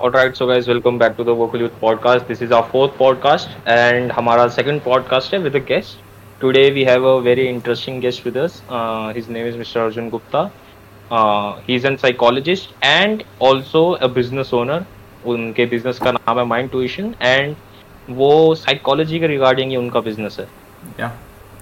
[0.00, 2.26] Alright, so guys, welcome back to the Vocal Youth podcast.
[2.26, 5.98] This is our fourth podcast, and हमारा second podcast है with a guest.
[6.40, 8.62] Today we have a very interesting guest with us.
[8.70, 9.82] Uh, his name is Mr.
[9.82, 10.50] Arjun Gupta.
[11.10, 14.80] Uh, he's a psychologist and also a business owner.
[15.26, 17.54] उनके business का नाम है Mind Tuition and
[18.22, 20.48] वो psychology के regarding ही उनका business है.
[20.98, 21.10] Yeah.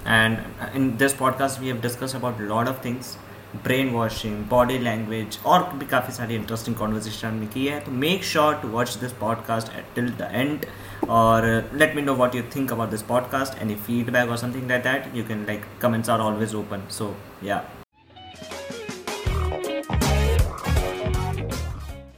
[0.05, 0.37] And
[0.73, 3.17] in this podcast, we have discussed about a lot of things
[3.89, 8.55] brainwashing body language और भी काफ़ी सारी इंटरेस्टिंग कॉन्वर्जेशन हमने की है। तो make sure
[8.55, 10.65] to watch this podcast at till the end
[11.09, 14.83] और let me know what you think about this podcast any feedback और something like
[14.83, 17.63] that you can like comments are always open so yeah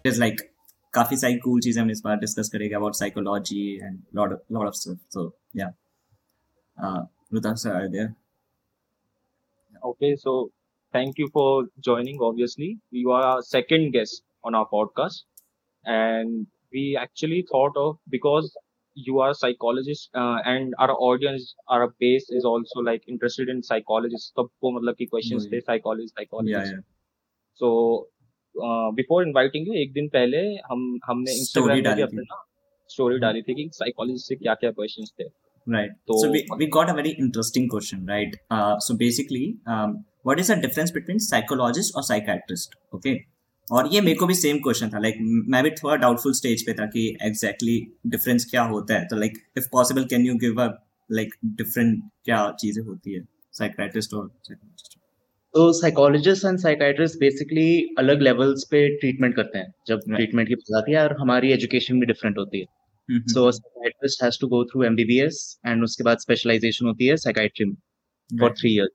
[0.06, 0.42] is like
[0.94, 4.98] काफ़ी सारी cool चीज़ें हम इस बार discuss करेंगे about psychology and lot of stuff
[5.10, 5.74] so yeah
[7.56, 8.14] sir are there
[9.86, 10.52] Okay, so
[10.93, 12.19] thank you for joining.
[12.21, 15.25] Obviously, you are our second guest on our podcast,
[15.85, 18.57] and we actually thought of because
[18.95, 23.63] you are a psychologist uh, and our audience, our base is also like interested in
[23.63, 24.33] psychologists.
[24.39, 26.57] सबको मतलब कि questions थे psychologist, psychologist.
[26.57, 26.85] Yeah, yeah.
[27.55, 27.73] So
[28.65, 30.39] uh, before inviting you, एक दिन पहले
[30.71, 32.27] हम हमने Story Instagram पे भी डाली अपने थी.
[32.33, 32.43] ना
[32.91, 35.25] स्टोरी डाली थी कि psychologist से क्या क्या questions थे.
[35.75, 35.95] Right.
[36.09, 38.35] So- So we, we got a very interesting question, right?
[38.51, 42.76] Uh, so basically, um, what is the difference between psychologist और psychiatrist?
[42.96, 43.16] ओके
[43.68, 45.18] और ये मेरे को भी सेम क्वेश्चन था लाइक
[45.50, 49.18] मैं भी थोड़ा डाउटफुल स्टेज पे था कि एग्जैक्टली exactly डिफरेंस क्या होता है तो
[49.18, 50.68] like if possible can you give a
[51.10, 53.22] like different क्या चीज़ें होती है
[53.54, 54.98] साइकियाट्रिस्ट और psychologist?
[55.54, 60.16] तो साइकोलॉजिस्ट एंड साइकाइट्रिस्ट बेसिकली अलग लेवल्स पे ट्रीटमेंट करते हैं जब Right.
[60.16, 64.40] ट्रीटमेंट की बात आती है और हमारी एजुकेशन भी डिफरेंट होती है so psychiatrist has
[64.42, 68.62] to go through MBBS and उसके बाद स्पेशलाइजेशन होती है साइकाइट्री में for right.
[68.62, 68.92] Three years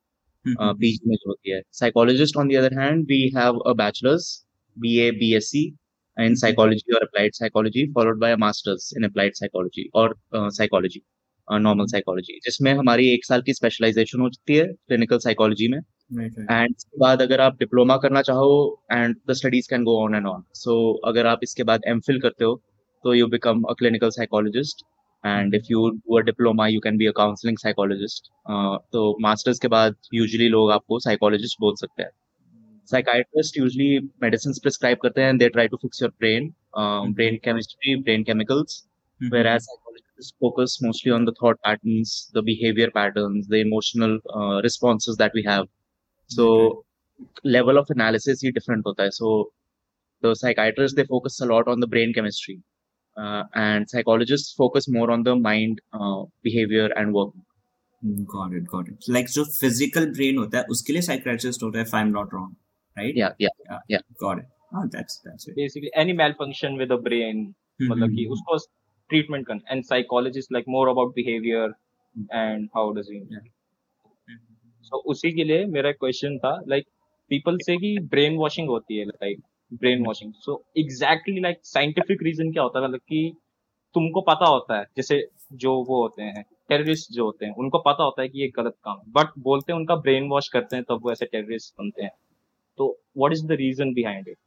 [0.49, 4.29] hmm, PG में जो होती है। Psychologist on the other hand we have a bachelor's
[4.77, 5.65] BA BSc
[6.17, 11.03] in psychology और applied psychology followed by a master's in applied psychology और साइकोलॉजी
[11.49, 15.79] नॉर्मल साइकोलॉजी जिसमें हमारी एक साल की स्पेशलाइजेशन होती है क्लिनिकल साइकोलॉजी में.
[16.11, 18.49] एंड इसके बाद अगर आप डिप्लोमा करना चाहो
[18.93, 20.77] and the studies can go on and on so
[21.09, 22.61] अगर आप इसके बाद एम करते हो
[23.05, 24.85] तो you become a clinical psychologist
[25.26, 28.32] And if you do a diploma you can be a counselling psychologist
[28.94, 32.12] तो मास्टर्स के बाद यूजुअली लोग आपको साइकोलॉजिस्ट बोल सकते हैं
[32.92, 36.54] साइकाइट्रिस्ट यूजुअली मेडिसिन प्रिस्क्राइब करते हैं they try to fix your brain
[37.20, 38.84] brain chemistry brain chemicals
[39.22, 44.62] hmm, whereas psychologists focus mostly on the thought patterns, the behavior patterns, the emotional uh,
[44.64, 45.68] responses that we have.
[46.30, 46.86] So
[47.44, 49.10] level of analysis he different होता है.
[49.12, 49.52] So
[50.24, 52.60] the psychiatrists they focus a lot on the brain chemistry,
[53.17, 57.35] Uh, and psychologists focus more on the mind uh, behavior and work.
[58.03, 61.85] Got it got it like जो physical brain होता है उसके लिए psychiatrist होता है
[61.85, 62.55] if I am not wrong
[62.97, 64.03] right Yeah, yeah, yeah.
[64.23, 67.43] Got it हाँ that's that's it Basically, any malfunction with the brain,
[67.83, 68.57] मतलब कि उसको
[69.11, 71.75] ट्रीटमेंट करना and psychologist like more about behaviour
[72.33, 73.45] and how does he Yeah.
[74.85, 76.87] So उसी के लिए मेरा question था लाइक
[77.31, 79.41] पीपल से कि ब्रेन वॉशिंग होती है like
[79.73, 82.85] brain washing so exactly like scientific reason क्या होता है?
[82.85, 83.33] मतलब कि
[83.95, 85.19] तुमको पता होता है जैसे
[85.55, 88.75] जो वो होते हैं टेररिस्ट जो होते हैं उनको पता होता है कि ये गलत
[88.85, 92.11] काम बट बोलते हैं उनका ब्रेन वॉश करते हैं तब वो ऐसे टेररिस्ट बनते हैं।
[92.79, 92.89] तो
[93.19, 94.39] what is the reason behind it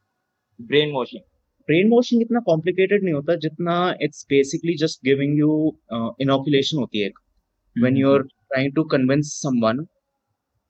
[0.60, 1.22] brain washing
[1.70, 5.52] brain washing इतना कॉम्प्लिकेटेड नहीं होता जितना it's basically just giving you
[6.22, 7.20] inoculation होती है एक।
[7.76, 9.80] When you're trying to convince someone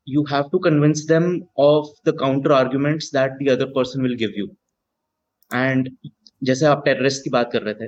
[0.10, 1.28] you have to convince them
[1.58, 4.48] of the counter arguments that the other person will give you.
[5.52, 5.90] And
[6.42, 7.88] जैसे आप terrorist की बात कर रहे थे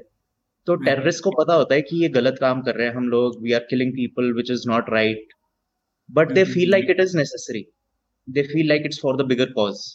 [0.67, 3.07] तो हम्म। टेररिस्ट को पता होता है कि ये गलत काम कर रहे हैं हम
[3.09, 5.33] लोग we are killing people which is not right
[6.09, 7.65] but they feel like it is necessary
[8.27, 9.85] they feel like it's for the bigger cause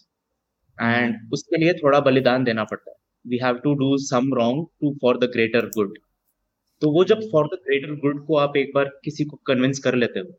[0.78, 2.96] and उसके लिए थोड़ा बलिदान देना पड़ता है.
[3.24, 5.98] We have to do some wrong to for the greater good
[6.82, 9.94] तो वो जब फॉर द ग्रेटर गुड को आप एक बार किसी को कन्विंस कर
[9.94, 10.38] लेते हो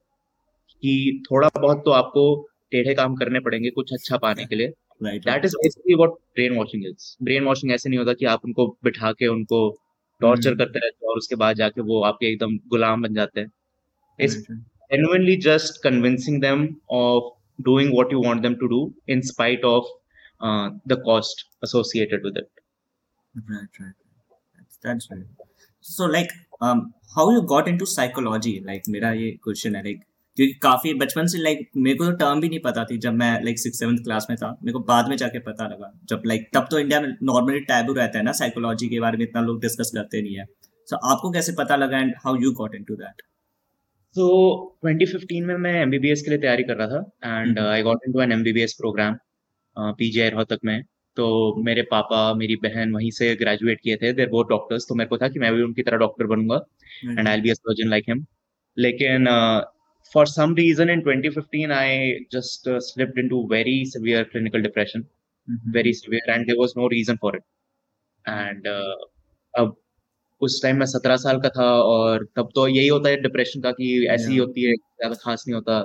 [0.83, 2.23] कि थोड़ा बहुत तो आपको
[2.71, 4.67] टेढ़े काम करने पड़ेंगे कुछ अच्छा पाने के लिए।
[5.01, 8.67] That is basically what brain washing is brain washing ऐसे नहीं होता कि आप उनको
[8.83, 9.59] बिठा के उनको
[10.21, 13.51] टॉर्चर करते रहते और उसके बाद जाके वो आपके एकदम गुलाम बन जाते हैं।
[14.19, 17.33] It's genuinely just convincing them of
[17.63, 19.93] doing what you want them to do in spite of
[20.89, 22.61] the cost associated with it
[25.85, 26.31] so like
[26.63, 30.03] how you got into psychology like मेरा ये क्वेश्चन है लाइक
[30.37, 33.43] क्योंकि काफ़ी बचपन से like मेरे को तो टर्म भी नहीं पता थी जब मैं
[33.43, 36.49] लाइक सिक्स सेवन्थ क्लास में था। मेरे को बाद में जाके पता लगा। जब लाइक
[36.53, 39.61] तब तो इंडिया में नॉर्मली टैबू रहता है ना साइकोलॉजी के बारे में इतना लोग
[39.61, 42.95] डिस्कस करते नहीं है। सो so, आपको कैसे पता लगा and how you got into
[42.95, 43.21] that
[44.17, 44.23] So
[44.85, 47.11] 2015 में मैं MBBS के लिए तैयारी कर रहा था
[47.45, 49.13] uh, I got into an MBBS program
[49.77, 50.83] uh, PGI Rohtak में।
[51.15, 55.07] तो मेरे पापा मेरी बहन वहीं से ग्रेजुएट किए थे। देर बोथ डॉक्टर्स तो मेरे
[55.07, 56.65] को था कि मैं भी उनकी तरह doctor बनूँगा
[57.03, 58.25] and I be a surgeon like him
[58.77, 59.25] लेकिन
[60.13, 65.05] for some reason in 2015 I just slipped into very severe clinical depression
[65.73, 67.43] very severe and there was no reason for it
[68.25, 68.67] and
[69.53, 69.75] अब
[70.41, 73.71] उस टाइम मैं सत्रह साल का था और तब तो यही होता है डिप्रेशन का
[73.71, 75.79] कि ऐसी ही होती है ज़्यादा खास नहीं होता।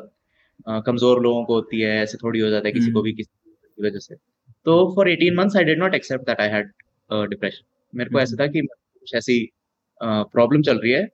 [0.69, 3.31] uh, कमज़ोर लोगों को होती है ऐसे थोड़ी हो जाता है किसी को भी किसी
[3.77, 4.15] की वजह से।
[4.67, 6.71] तो for eighteen months I did not accept that I had
[7.31, 9.39] depression मेरे को ऐसा था कि कुछ ऐसी
[10.01, 11.09] प्रॉब्लम uh, चल रही है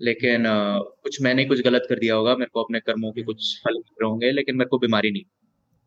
[0.00, 3.60] लेकिन uh, कुछ मैंने कुछ गलत कर दिया होगा मेरे को अपने कर्मों के कुछ
[3.64, 5.24] फल मिल होंगे लेकिन मेरे को बीमारी नहीं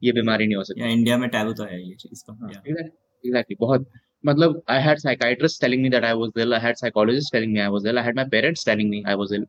[0.02, 3.90] ये बीमारी नहीं हो सकती इंडिया में टैबू तो है ये चीज़ का एग्जैक्टली बहुत
[4.24, 6.54] मतलब I had psychiatrists telling me that I was ill.
[6.54, 8.00] I had psychologists telling me I was ill.
[8.00, 9.46] I had my parents telling me I was ill.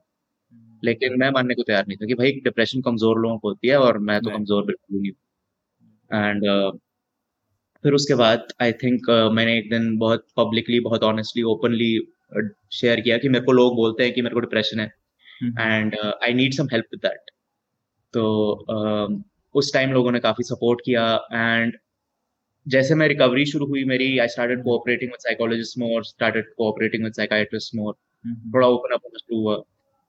[0.85, 3.77] लेकिन मैं मानने को तैयार नहीं था कि भाई डिप्रेशन कमज़ोर लोगों को होती है
[3.79, 5.13] और मैं तो कमज़ोर बिल्कुल नहीं
[6.11, 6.79] एंड uh,
[7.85, 11.91] फिर उसके बाद आई थिंक uh, मैंने एक दिन बहुत पब्लिकली बहुत ऑनेस्टली ओपनली
[12.73, 14.87] शेयर किया कि मेरे को लोग बोलते हैं कि मेरे को डिप्रेशन है।
[15.61, 17.31] And I need some help with that
[18.15, 18.25] तो
[18.73, 19.23] uh,
[19.55, 21.77] उस टाइम लोगों ने काफ़ी सपोर्ट किया एंड
[22.67, 27.13] जैसे मैं रिकवरी शुरू हुई मेरी I started cooperating with psychologist more started cooperating with
[27.13, 27.95] psychiatrist more
[28.55, 29.57] थोड़ा ओपन अप होना शुरू हुआ।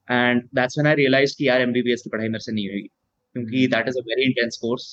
[0.08, 2.88] And that's when I realize कि यार एमबीबीएस की पढ़ाई मेरे से नहीं होगी।
[3.36, 4.86] क्योंकि that is a very intense course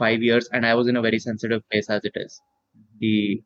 [0.00, 2.38] five years and I was in a very sensitive place as it is
[3.00, 3.42] कि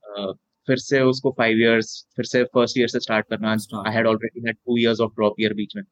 [0.66, 3.52] फिर से उसको फाइव इयर्स फिर से फ़र्स्ट ईयर से स्टार्ट करना।
[3.87, 5.84] I had already had two years of drop year बीच में।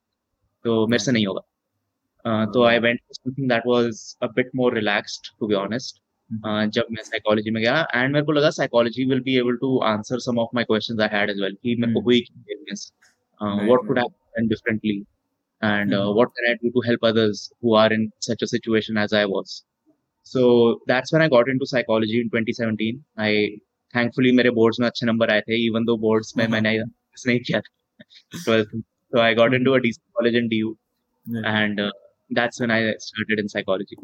[0.64, 5.32] तो मेरे से नहीं होगा। तो I went something that was a bit more relaxed
[5.40, 6.00] to be honest
[6.74, 10.18] जब मैं साइकोलॉजी में गया एंड मेरे को लगा psychology will be able to answer
[10.26, 12.92] some of my questions I had as well कि मेरे को हुई experience
[13.42, 14.08] what could have
[14.38, 15.02] done differently
[15.62, 19.12] uh, what can I do to help others who are in such a situation as
[19.12, 19.64] I was.
[20.22, 23.04] So that's when I got into psychology in 2017.
[23.16, 23.58] I
[23.94, 27.40] thankfully मेरे boards में अच्छे number आए थे even though boards में मैंने पास नहीं
[27.40, 30.76] किया था। So I got into a decent college in DU
[31.26, 31.80] and
[32.32, 33.96] that's when I started in psychology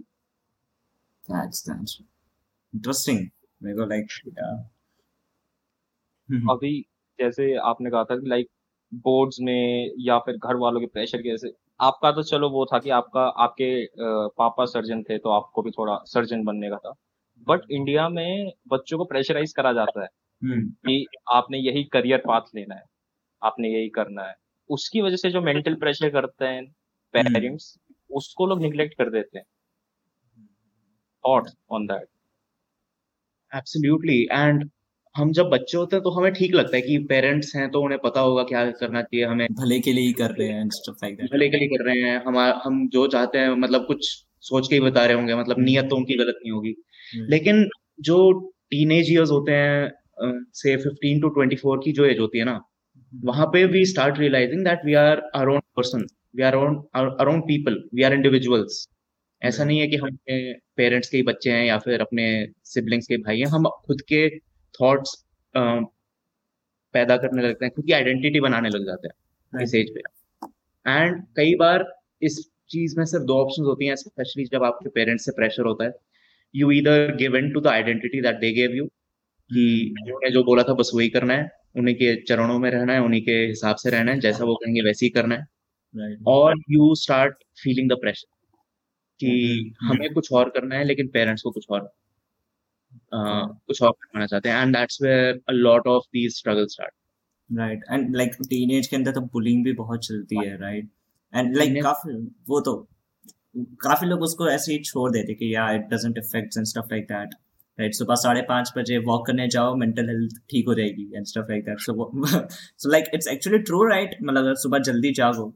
[6.50, 6.86] अभी
[7.20, 8.48] जैसे आपने कहा था लाइक
[8.94, 12.78] बोर्ड्स में या फिर घर वालों के प्रेशर के जैसे आपका तो चलो वो था
[12.78, 16.94] कि आपका आपके uh, पापा सर्जन थे तो आपको भी थोड़ा सर्जन बनने का था।
[17.46, 20.08] बट इंडिया में बच्चों को प्रेशराइज करा जाता है
[20.86, 22.82] कि आपने यही करियर पाथ लेना है
[23.42, 24.34] आपने यही करना है।
[24.70, 26.64] उसकी वजह से जो मेंटल प्रेशर करते हैं
[27.14, 27.76] पेरेंट्स
[28.10, 29.44] उसको लोग निग्लेक्ट कर देते हैं।
[31.24, 32.06] Thoughts on that
[33.52, 34.68] absolutely and
[35.14, 37.98] हम जब बच्चे होते हैं तो हमें ठीक लगता है कि पेरेंट्स हैं तो उन्हें
[38.00, 41.16] पता होगा क्या करना चाहिए हमें। भले के लिए ही कर रहे हैं स्टफ़ लाइक
[41.16, 44.08] दैट भले के लिए कर रहे हैं हम हम जो चाहते हैं मतलब कुछ
[44.42, 46.74] सोच के ही बता रहे होंगे मतलब नियत तो उनकी गलत नहीं होगी।
[47.14, 47.68] लेकिन
[48.00, 48.18] जो
[48.70, 49.90] टीनेज ईयर्स होते हैं
[50.54, 52.60] से 15 टू 24 की जो एज होती है ना
[53.24, 56.06] वहाँ पे we start realizing that we are our own person
[56.36, 58.88] we are own our own people we are individuals
[59.42, 62.24] ऐसा नहीं है कि हम अपने पेरेंट्स के ही बच्चे हैं या फिर अपने
[62.64, 64.28] सिबलिंग्स के भाई हैं। हम खुद के
[64.74, 65.24] थॉट्स
[66.94, 70.00] पैदा करने लगते हैं खुद की आइडेंटिटी बनाने लग जाते हैं इस एज पे।
[70.86, 71.84] एंड कई बार
[72.22, 72.38] इस
[72.70, 75.90] चीज़ में सिर्फ़ दो ऑप्शन होती हैं स्पेशली जब आपके पेरेंट्स से प्रेशर होता है।
[76.54, 78.86] यू इधर give in to the identity that they gave you
[79.50, 83.00] कि उन्होंने जो बोला था बस वही करना है उन्हीं के चरणों में रहना है
[83.00, 85.46] उन्हीं के हिसाब से रहना है जैसा वो कहेंगे वैसे ही करना है।
[86.28, 88.28] और you start feeling the pressure
[89.20, 94.26] कि हमें कुछ और करना है लेकिन पेरेंट्स को कुछ और uh, कुछ और करना
[94.26, 96.94] चाहते हैं। And that's where a lot of these struggle start
[97.50, 100.88] right and like teenage के अंदर तो बुलिंग भी बहुत चलती है राइट
[101.34, 102.14] एंड लाइक काफ़ी
[102.48, 102.76] वो तो
[103.80, 107.04] काफ़ी लोग उसको ऐसे ही छोड़ देते कि या it doesn't effect and stuff like
[107.04, 107.34] that
[107.78, 111.50] right सुबह साढ़े पाँच बजे वॉक करने जाओ मेंटल हेल्थ ठीक हो जाएगी and stuff
[111.50, 112.10] like that so
[112.78, 115.48] so like it's actually true right मतलब अगर सुबह जल्दी जाओ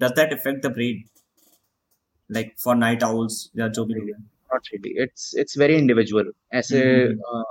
[0.00, 1.04] does that effect the brain
[2.30, 4.10] like for night owls या जो भी लोग
[4.50, 5.78] not really it's it's very
[6.52, 7.44] ऐसे uh,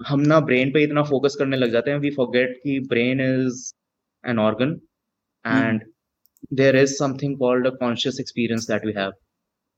[0.00, 3.60] हम ना ब्रेन पे इतना फोकस करने लग जाते हैं वी फॉरगेट कि brain is
[4.24, 4.70] an organ
[5.44, 5.82] and
[6.52, 9.12] there is something called a conscious experience that we have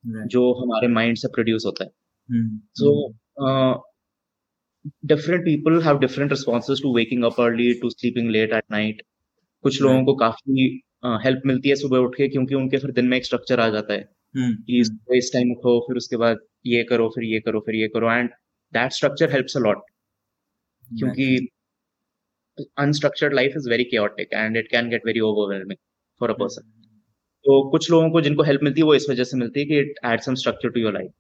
[0.06, 1.90] जो हमारे माइंड से प्रोड्यूस होता है।
[2.74, 2.92] So
[5.06, 9.02] different people have different responses to waking up early to sleeping late at night
[9.64, 10.66] कुछ लोगों को काफ़ी
[11.24, 13.68] help uh, मिलती है सुबह उठ के क्योंकि उनके फिर दिन में एक स्ट्रक्चर आ
[13.68, 14.80] जाता है। कि
[15.16, 18.30] इस टाइम उठो फिर उसके बाद ये करो फिर ये करो फिर ये करो and
[18.72, 19.82] that structure helps a lot
[20.98, 21.48] क्योंकि
[22.78, 25.78] unstructured life is very chaotic and it can get very overwhelming
[26.20, 26.72] for a person
[27.46, 29.78] तो कुछ लोगों को जिनको हेल्प मिलती है वो इस वजह से मिलती है कि
[29.78, 31.10] it add some structure to your life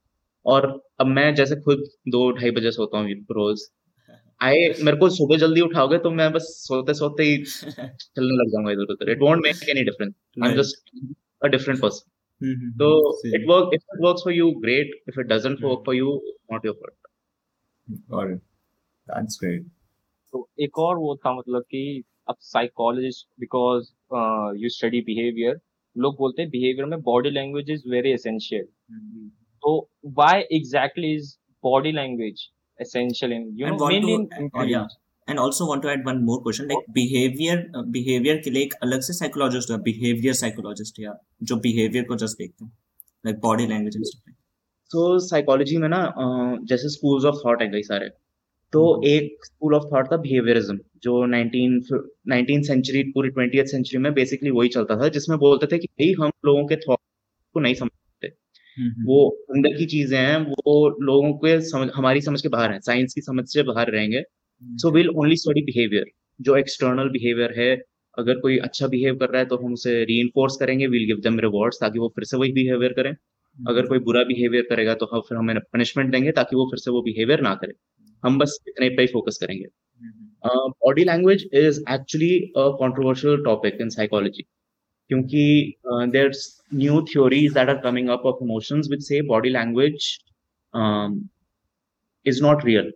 [0.46, 3.60] और अब मैं जैसे खुद दो ढाई बजे सोता हूँ रोज।
[4.42, 8.72] आई मेरे को सुबह जल्दी उठाओगे तो मैं बस सोते सोते ही चलने लग जाऊँगा
[8.72, 10.14] इधर उधर। It won't make any difference
[10.44, 10.90] I am just
[11.44, 12.10] a different person
[12.78, 12.90] तो
[13.28, 15.94] it work if it if for you great if it if it doesn't work for
[15.94, 16.18] you
[16.52, 16.98] not your fault.
[18.08, 18.40] Got it.
[20.32, 23.90] तो एक और वो था मतलब कि अब psychologist because
[24.62, 25.60] you study behaviour
[25.96, 28.64] लोग बोलते हैं बिहेवियर में body language is very essential
[29.62, 29.78] तो
[30.18, 31.34] why exactly is
[31.64, 32.48] body language
[32.78, 34.28] essential in you know mainly in
[35.28, 39.00] and also want to add one more question like behaviour behaviour के लिए एक अलग
[39.00, 42.72] से साइकोलॉजिस्ट है बिहेवियर साइकोलॉजिस्ट या जो बिहेवियर को जस्ट देखते हैं
[43.24, 44.34] like body language and
[44.90, 48.08] so psychology में ना uh, जैसे स्कूल्स ऑफ़ थॉट है कई सारे
[48.76, 54.50] तो एक स्कूल ऑफ़ थॉट था बिहेवियरिज्म जो नाइनटीन सेंचुरी पूरी ट्वेंटी सेंचुरी में बेसिकली
[54.50, 56.98] वही चलता था जिसमें बोलते थे कि भाई हम लोगों के थॉट
[57.54, 59.06] को नहीं समझते। Mm-hmm.
[59.06, 63.14] वो अंदर की चीज़ें हैं वो लोगों के समझ हमारी समझ के बाहर हैं साइंस
[63.14, 64.22] की समझ से बाहर रहेंगे।
[64.62, 66.04] So will only study behaviour
[66.40, 67.70] जो एक्सटर्नल बिहेवियर है।
[68.18, 71.40] अगर कोई अच्छा बिहेव कर रहा है तो हम उसे री करेंगे विल गिव देम
[71.40, 73.12] रिवॉर्ड्स ताकि वो फिर से वही बिहेवियर करें।
[73.58, 76.90] अगर कोई बुरा बिहेवियर करेगा तो हम फिर हमें पनिशमेंट देंगे ताकि वो फिर से
[76.90, 77.72] वो बिहेवियर ना करे।
[78.26, 79.66] हम बस इतने पे ही फोकस करेंगे।
[80.46, 84.42] Body language is actually a controversial topic in psychology
[85.10, 86.30] क्योंकि there
[86.74, 90.14] new theories that are coming up of emotions which से body language
[92.26, 92.86] is not real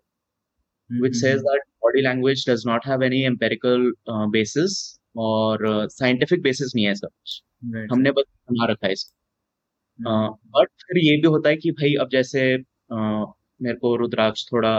[0.91, 4.73] which says that body language does not have any empirical uh, basis
[5.17, 5.63] और
[5.95, 7.43] scientific basis नहीं है इसका कुछ.
[7.93, 9.13] हमने बस बना रखा है इसको.
[10.57, 13.27] बट फिर ये भी होता है कि भाई अब जैसे uh,
[13.63, 14.75] मेरे को रुद्राक्ष थोड़ा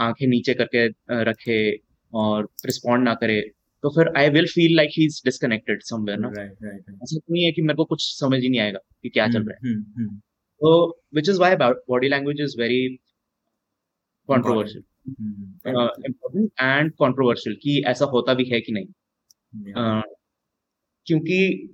[0.00, 1.78] आँखें नीचे करके uh, रखे
[2.12, 3.40] और रिस्पॉन्ड ना करे
[3.82, 6.28] तो फिर I will feel like he is disconnected somewhere ना.
[6.28, 9.42] ऐसा तो नहीं है कि मेरे को कुछ समझ ही नहीं आएगा कि क्या चल
[9.42, 10.20] रहा है hmm, hmm.
[10.60, 12.96] तो which is why body language is very
[14.28, 14.82] controversial.
[16.06, 18.86] Important and controversial कि ऐसा होता भी है कि नहीं
[19.66, 19.78] Yeah.
[19.78, 20.02] अ,
[21.06, 21.68] क्योंकि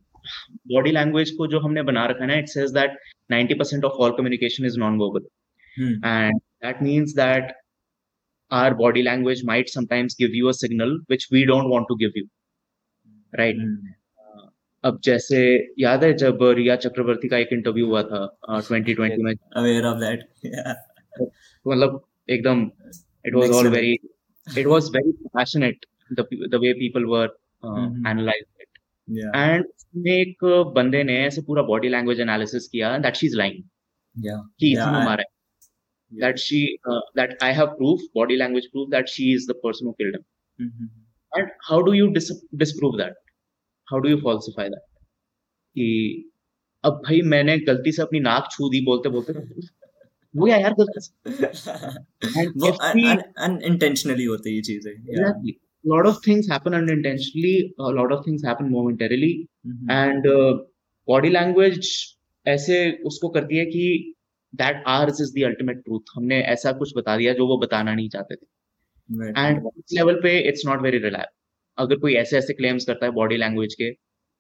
[0.66, 2.98] बॉडी लैंग्वेज को जो हमने बना रखा है ना it says that
[3.32, 5.26] 90% of all communication is non verbal
[6.04, 7.52] and that means that
[8.58, 12.16] our body language might sometimes give you a signal which we don't want to give
[12.20, 12.24] you
[13.32, 13.92] right Hmm.
[14.84, 15.40] अब जैसे
[15.78, 18.18] याद है जब रिया चक्रवर्ती का एक interview हुआ था
[18.48, 20.24] अ, 2020 में Aware of that.
[21.18, 21.26] तो
[21.70, 22.00] मतलब
[22.36, 22.64] एकदम
[23.28, 23.76] it was Next all level.
[23.76, 23.92] very
[24.62, 25.86] it was very passionate
[26.18, 28.08] the the way people were uh, Mhm.
[28.12, 29.36] analyzing it Yeah.
[29.36, 30.44] And उसमें एक
[30.80, 33.62] बंदे ने ऐसे पूरा बॉडी लैंग्वेज एनालिसिस किया दैट शी इज़ लाइंग.
[34.16, 35.04] कि Yeah, इसने
[36.12, 39.52] I- मारा है that she that I have proof body language proof that she is
[39.52, 40.88] the person who killed him Mhm.
[41.38, 43.14] And how do you disprove that
[43.88, 44.82] how do you falsify that
[45.76, 46.30] कि
[46.84, 49.32] अब भाई मैंने गलती से अपनी नाक छू दी बोलते बोलते
[50.34, 51.10] वो क्या यार गलती से।
[52.46, 52.70] वो
[53.46, 55.52] unintentionally होते ये चीज़ें Yeah.
[55.84, 59.46] lot of things happen unintentionally a lot of things happen momentarily.
[59.66, 59.90] Mhm.
[59.90, 60.26] And
[61.08, 61.90] body language
[62.46, 64.14] ऐसे उसको करती है कि
[64.52, 68.08] that ours is the ultimate truth हमने ऐसा कुछ बता दिया जो वो बताना नहीं
[68.08, 71.40] चाहते थे एंड इस लेवल पे इट्स नॉट वेरी रिलायबल
[71.78, 73.90] अगर कोई ऐसे ऐसे क्लेम्स करता है बॉडी लैंग्वेज के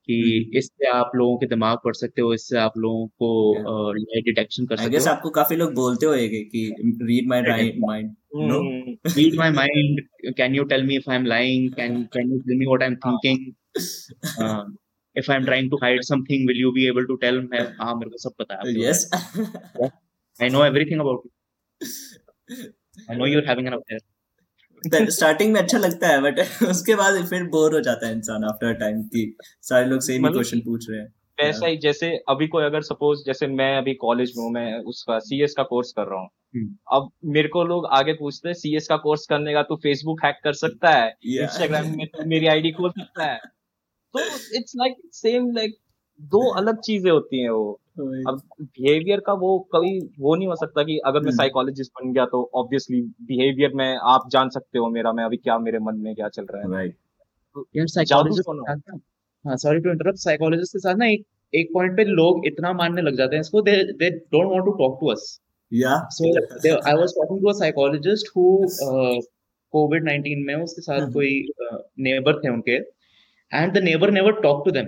[0.08, 4.20] कि हम्म। इससे आप लोगों के दिमाग पढ़ सकते हो इससे आप लोगों को लाई
[4.22, 6.64] डिटेक्शन कर सकते हो आपको काफ़ी लोग बोलते होंगे कि
[7.02, 7.78] read my Right.
[7.80, 8.10] mind.
[8.50, 8.58] No.
[8.58, 8.92] Hmm.
[9.16, 10.02] read my mind
[10.36, 13.40] can you tell me if i'm lying can can you tell me what i'm thinking
[14.38, 14.64] uh,
[15.16, 18.10] if i'm trying to hide something will you be able to tell मैं हाँ मेरे
[18.10, 19.02] को सब पता है Yes.
[20.40, 21.30] I know everything about you.
[23.10, 24.00] I know you're having an affair.
[25.10, 26.38] Starting में अच्छा लगता है बट
[26.68, 30.20] उसके बाद फिर बोर हो जाता है इंसान आफ्टर टाइम की सारे लोग सेम ही
[30.20, 33.94] मतलब- क्वेश्चन पूछ रहे हैं। वैसा ही जैसे अभी कोई अगर सपोज़ जैसे मैं अभी
[33.94, 37.64] कॉलेज में हूँ मैं उसका सीएस का कोर्स कर रहा हूँ। हम्म। अब मेरे को
[37.64, 41.14] लोग आगे पूछते हैं सीएस का कोर्स करने का तू फेसबुक हैक कर सकता है?
[41.42, 43.40] इंस्टाग्राम में तू मेरी आईडी खोल सकता है?
[44.14, 44.20] तो
[44.58, 45.76] इट्स लाइक सेम लाइक
[46.20, 47.78] दो अलग चीज़ें होती हैं वो।
[48.28, 52.12] अब बिहेवियर का वो कभी वो नहीं हो सकता कि अगर मैं हम्म। साइकोलॉजिस्ट बन
[52.12, 55.96] गया तो ऑब्वियसली बिहेवियर में आप जान सकते हो मेरा मैं अभी क्या मेरे मन
[55.96, 56.96] में क्या चल रहा है। राइट
[57.76, 58.48] यार साइकोलॉजिस्ट
[59.44, 59.56] हाँ?
[59.56, 63.16] सॉरी टू इंटरप्ट साइकोलॉजिस्ट के साथ ना एक एक पॉइंट पे लोग इतना मानने लग
[63.16, 65.40] जाते हैं इसको they they don't want to talk to us
[65.72, 66.30] या so
[66.64, 68.46] there, I was talking to a psychologist who
[68.86, 69.20] uh,
[69.74, 71.46] 19 में उसके साथ हम्म। कोई
[71.98, 72.78] नेबर थे उनके।
[73.54, 74.86] And the neighbour never talk to them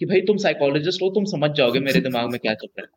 [0.00, 2.92] कि भाई तुम साइकोलॉजिस्ट हो तुम समझ जाओगे मेरे दिमाग में क्या चल रहा है।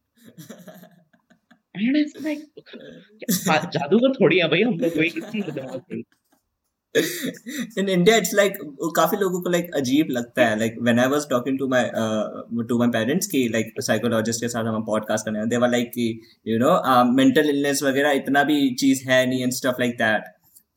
[3.74, 6.04] जादूगर थोड़ी है भाई हम लोग कोई किसी के दिमाग में
[7.80, 8.56] in India, it's like
[8.96, 12.26] काफ़ी लोगों को like अजीब लगता है। Like when I was talking to my uh,
[12.72, 16.08] to my parents कि like psychologist के साथ हम podcast करने they were like कि
[16.50, 20.22] you know uh, mental illness वगैरह इतना भी चीज़ है नहीं and stuff like that.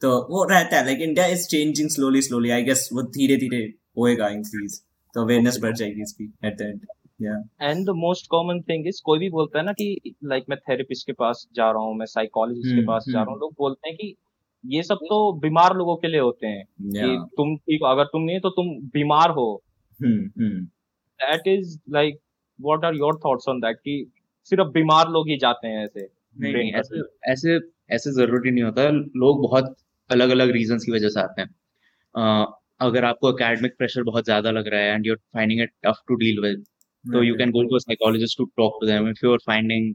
[0.00, 3.62] तो वो रहता है। Like India is changing slowly slowly I guess वो धीरे धीरे
[3.96, 4.80] होएगा इंक्रीज
[5.14, 6.86] तो अवेयरनेस बढ़ जाएगी इसकी एट द एंड
[7.20, 10.58] या and the most common thing is कोई भी बोलता है ना कि लाइक मैं
[10.58, 13.54] थेरेपिस्ट के पास जा रहा हूँ मैं साइकोलॉजिस्ट के हम्म, पास जा रहा हूँ। लोग
[13.58, 14.14] बोलते हैं कि
[14.64, 18.40] ये सब तो बीमार लोगों के लिए होते हैं कि तुम ठीक अगर तुम नहीं
[18.40, 19.62] तो तुम बीमार हो।
[20.00, 22.18] That is like
[22.60, 24.10] what are your thoughts on that कि
[24.44, 26.08] सिर्फ़ बीमार लोग ही जाते हैं ऐसे
[26.40, 27.58] नहीं का ऐसे ऐसे
[27.90, 29.76] ऐसे ज़रूरी नहीं होता। लोग बहुत
[30.10, 31.48] अलग अलग रीजंस की वजह से आते हैं।
[32.14, 32.44] अ,
[32.80, 36.14] अगर आपको अकेडमिक प्रेशर बहुत ज़्यादा लग रहा है and you're finding it tough to
[36.16, 36.64] deal with
[37.04, 39.94] तो you can go to psychologist to talk to them if you finding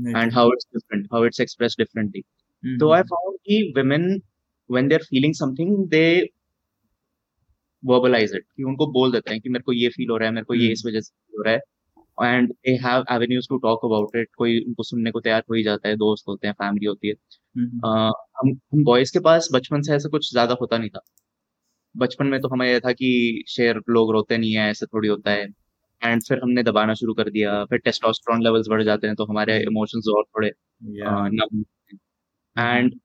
[0.08, 2.24] and how it's different how it's express differently
[2.64, 2.78] Hmm.
[2.80, 4.04] So I found कि women
[4.70, 6.30] when they're feeling something they
[7.84, 8.44] verbalize it.
[8.58, 10.54] कि उनको बोल देते हैं कि मेरे को ये फील हो रहा है मेरे को
[10.54, 11.60] ये। इस वजह से हो रहा है
[12.18, 15.64] and they have avenues to talk about it कोई उनको सुनने को तैयार हो ही
[15.64, 17.14] जाता है दोस्त होते हैं फैमिली होती है
[18.36, 21.02] हम हम बॉयज़ के पास बचपन से ऐसा कुछ ज़्यादा होता नहीं था
[21.96, 25.32] बचपन में तो हमें यह था कि शेर लोग रोते नहीं है ऐसे थोड़ी होता
[25.32, 25.48] है
[26.02, 29.58] एंड फिर हमने दबाना शुरू कर दिया फिर टेस्टोस्टेरोन लेवल्स बढ़ जाते हैं तो हमारे
[29.64, 30.52] इमोशंस और थोड़े
[32.56, 33.00] एंड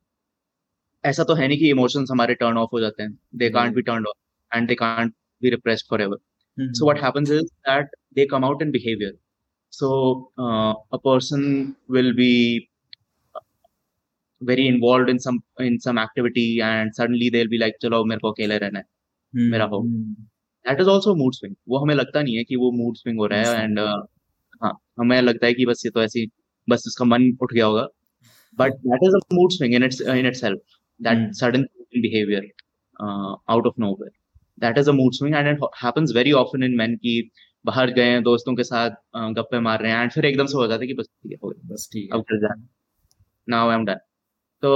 [1.04, 3.82] ऐसा तो है नहीं कि इमोशंस हमारे टर्न ऑफ़ हो जाते हैं they can't be
[3.82, 6.18] turn off and they can't be repressed forever
[6.58, 6.68] Hmm.
[6.76, 9.08] so what happens is that they come out in behavior
[9.72, 9.88] so
[10.44, 11.42] uh, a person
[11.96, 12.68] will be
[14.40, 18.30] very involved in some in some activity and suddenly they'll be like chalo मेरे को
[18.32, 19.50] अकेले रहना है Hmm.
[19.52, 19.82] मेरा हो।
[20.66, 23.26] That is also mood swing वो हमें लगता नहीं है कि वो मूड स्विंग हो
[23.26, 24.06] रहा है एंड uh,
[24.62, 26.26] हाँ हमें लगता है कि बस ये तो ऐसी
[26.68, 27.88] बस इसका मन उठ गया होगा।
[28.58, 29.18] But that is a
[29.56, 30.60] swing in it's in itself
[31.00, 31.62] that sudden
[31.96, 32.50] behaviour
[33.48, 34.12] out of nowhere
[34.60, 37.20] that is a swing and happens very often in man की
[37.64, 40.66] बाहर गए हैं दोस्तों के साथ गप्पे मार रहे हैं एंड फिर एकदम से हो
[40.66, 42.66] जाता है कि बस ठीक है बस ठीक अब चल जाए
[43.48, 43.98] नाउ आई एम डन
[44.62, 44.72] तो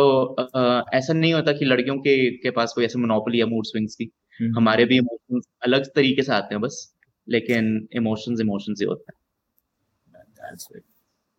[0.95, 4.11] ऐसा नहीं होता कि लड़कियों के के पास कोई ऐसे मोनोपोली है मूड स्विंग्स की।
[4.45, 6.97] हमारे भी इमोशंस अलग तरीके से आते हैं बस
[7.29, 9.21] लेकिन इमोशंस इमोशंस ही होते हैं।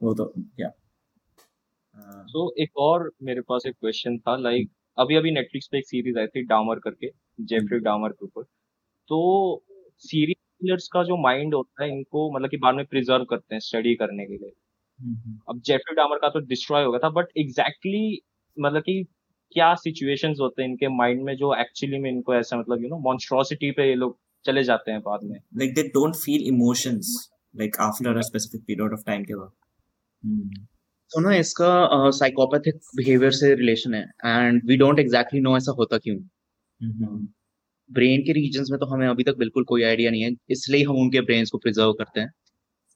[0.01, 0.69] वो तो yeah.
[0.69, 5.87] Uh, सो एक और मेरे पास एक क्वेश्चन था लाइक अभी अभी नेटफ्लिक्स पे एक
[5.87, 7.11] सीरीज़ आई थी डामर करके
[7.41, 8.43] जेफरी डामर के ऊपर।
[9.07, 9.63] तो
[9.97, 13.59] सीरीज़ किलर्स का जो माइंड होता है इनको मतलब कि बाद में प्रिजर्व करते हैं
[13.59, 14.53] स्टडी करने के लिए।
[15.11, 15.39] Mhm.
[15.49, 18.21] अब जेफरी डामर का तो डिस्ट्रॉय हो गया था बट एग्जैक्टली
[18.59, 19.07] मतलब कि
[19.53, 22.99] क्या सिचुएशंस होते हैं इनके माइंड में जो एक्चुअली में इनको ऐसा मतलब यू नो
[22.99, 27.09] मॉन्स्ट्रोसिटी पे ये लोग चले जाते हैं बाद में like they don't feel emotions
[27.55, 29.51] like after a specific period of time के बाद
[30.23, 30.49] Hmm.
[31.11, 31.69] तो ना इसका
[32.11, 36.17] साइकोपैथिक uh, बिहेवियर से रिलेशन है and we don't exactly know ऐसा होता क्यों.
[37.89, 40.97] ब्रेन के रीजन्स में तो हमें अभी तक बिल्कुल कोई आइडिया नहीं है इसलिए हम
[40.97, 42.29] उनके ब्रेन्स को प्रिजर्व करते हैं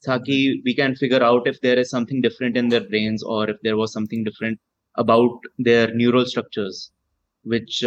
[0.04, 3.58] ताकि we can figure out if there is something different in their brains और if
[3.64, 4.60] there was something different
[4.99, 6.91] About their neural structures
[7.47, 7.81] which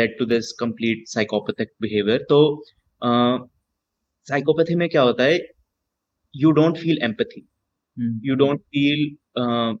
[0.00, 2.40] led to this complete psychopathic behaviour तो
[4.26, 5.38] साइकोपैथी में क्या होता है
[6.34, 7.48] you don't feel empathy
[7.96, 8.12] Hmm.
[8.26, 9.00] you don't feel
[9.40, 9.72] uh,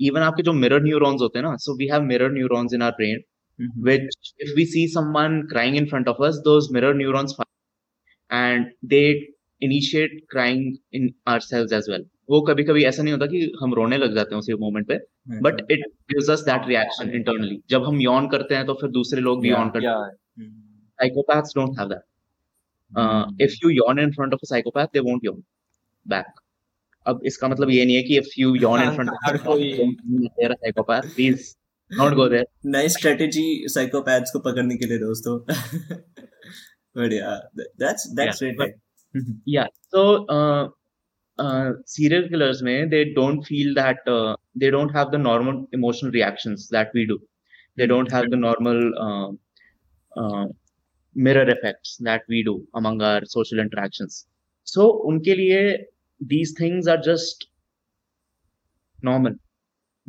[0.00, 2.94] even आपके जो mirror neurons होते हैं ना so we have mirror neurons in our
[2.98, 3.22] brain
[3.58, 3.80] Mhm.
[3.88, 7.50] which if we see someone crying in front of us those mirror neurons fire
[8.30, 9.02] and they
[9.62, 10.62] initiate crying
[11.00, 14.35] in ourselves as well वो कभी कभी ऐसा नहीं होता कि हम रोने लग जाते
[14.35, 14.95] हैं उसी मोमेंट पे
[15.41, 15.59] but.
[15.71, 19.41] It gives us that reaction internally जब हम यॉन करते हैं तो फिर दूसरे लोग
[19.41, 20.55] भी यॉन करते या हैं Mhm.
[20.99, 22.03] psychopaths don't have that
[22.93, 23.45] uh, Hmm.
[23.45, 25.39] if you yawn in front of a psychopath they won't yawn
[26.05, 26.43] back
[27.05, 29.73] अब इसका मतलब ये नहीं है कि if you yawn in front of हर कोई-
[30.47, 31.47] a psychopath please
[31.91, 32.45] Not go there.
[32.65, 35.37] नई strategy psychopaths को पकड़ने के लिए दोस्तों
[36.95, 38.75] बढ़िया that's that's Yeah, great
[39.47, 39.67] Yeah.
[41.37, 46.11] Uh, serial killers, mein, they don't feel that uh, they don't have the normal emotional
[46.11, 47.19] reactions that we do.
[47.75, 49.31] They don't have the normal uh,
[50.21, 50.47] uh,
[51.15, 54.27] mirror effects that we do among our social interactions.
[54.63, 55.83] So, unke liye,
[56.19, 57.47] these things are just
[59.01, 59.33] normal.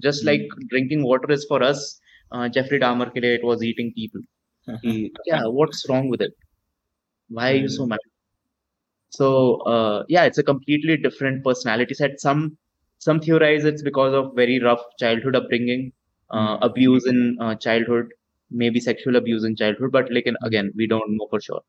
[0.03, 2.01] Just like drinking water is for us.
[2.33, 4.23] Uh, Jeffrey Dahmer ke liye, it was eating people.
[4.83, 6.33] He- yeah, what's wrong with it?
[7.29, 8.01] Why are you so mad?
[9.10, 12.20] So uh, yeah, it's a completely different personality set.
[12.20, 12.58] Some
[13.00, 15.92] some theorize it's because of very rough childhood upbringing,
[16.32, 18.14] uh, abuse in uh, childhood,
[18.50, 19.92] maybe sexual abuse in childhood.
[19.92, 21.62] But like again, we don't know for sure.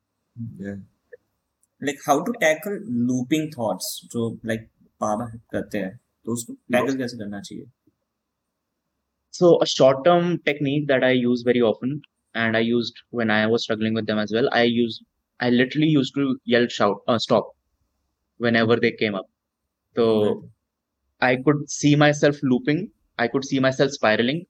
[1.83, 4.61] Like how to tackle looping thoughts जो like
[5.01, 7.67] पापा करते हैं तो उसको tackle कैसे करना चाहिए
[9.35, 11.95] So a short term technique that I use very often,
[12.43, 14.51] and I used when I was struggling with them as well.
[14.59, 15.01] I used
[15.40, 17.52] I literally used to yell shout uh, stop
[18.40, 19.28] whenever they came up.
[19.96, 20.08] So
[21.22, 22.82] I could see myself looping.
[23.20, 24.42] I could see myself spiraling.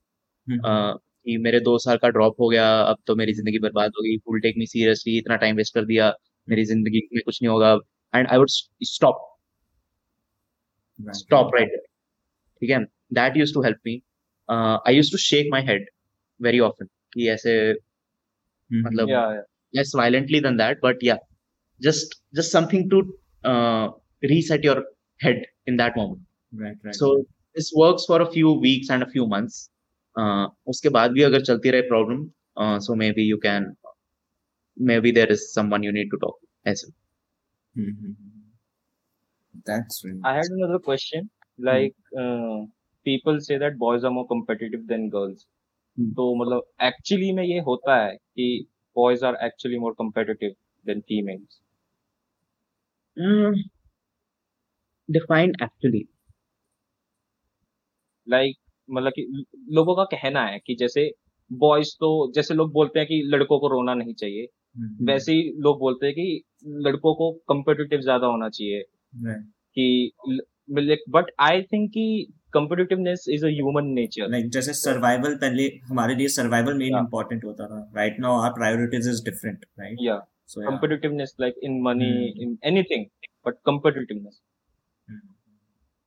[0.48, 0.94] uh,
[1.26, 4.18] कि मेरे दो साल का drop हो गया अब तो मेरी ज़िंदगी बर्बाद हो गई
[4.26, 6.08] फुल टेक मी सीरियसली इतना टाइम वेस्ट कर दिया
[6.48, 7.74] मेरी ज़िंदगी में कुछ नहीं होगा।
[8.14, 9.26] And I would stop
[11.20, 11.76] stop right
[12.62, 12.80] ठीक है?
[13.20, 14.02] That use to help me
[14.50, 15.90] I use to shake my head
[16.40, 17.56] very often कि ऐसे
[18.70, 19.46] मतलब Yeah, yeah.
[19.73, 21.21] less violently than that but yeah
[21.81, 23.03] just just something to
[23.45, 23.89] uh,
[24.23, 24.85] reset your
[25.21, 26.23] head in that moment
[26.63, 27.07] right right so
[27.59, 29.57] this works for a few weeks and a few months
[30.21, 33.65] uh, उसके बाद भी अगर चलती रहे problem so maybe you can
[34.77, 36.95] maybe there is someone you need to talk to as well
[39.69, 41.31] that's I had another question.
[41.59, 42.67] Like, uh,
[43.07, 45.47] people say that boys are more competitive than girls.
[45.97, 46.13] Hmm.
[46.19, 48.47] तो मतलब actually में ये होता है कि
[48.96, 50.54] boys are actually more competitive
[50.86, 51.62] than females?
[53.18, 53.54] Mm,
[55.10, 56.08] define actually.
[58.28, 58.56] Like,
[58.92, 61.12] मतलब कि लोगों का कहना है कि जैसे
[61.52, 65.08] बॉयज़ तो जैसे लोग बोलते हैं कि लड़कों को रोना नहीं चाहिए mm-hmm.
[65.08, 68.84] वैसे ही लोग बोलते हैं कि लड़कों को कम्पिटिटिव ज़्यादा होना चाहिए
[69.78, 70.12] कि
[71.10, 74.28] बट आई थिंक कि competitiveness is a human nature.
[74.32, 77.00] Like जैसे सर्वाइवल पहले हमारे लिए सर्वाइवल मेन Yeah.
[77.00, 80.20] इम्पोर्टेंट होता था right now our priorities is different right Yeah.
[80.48, 82.46] So competitiveness like in money Hmm.
[82.46, 83.04] in anything
[83.48, 83.60] but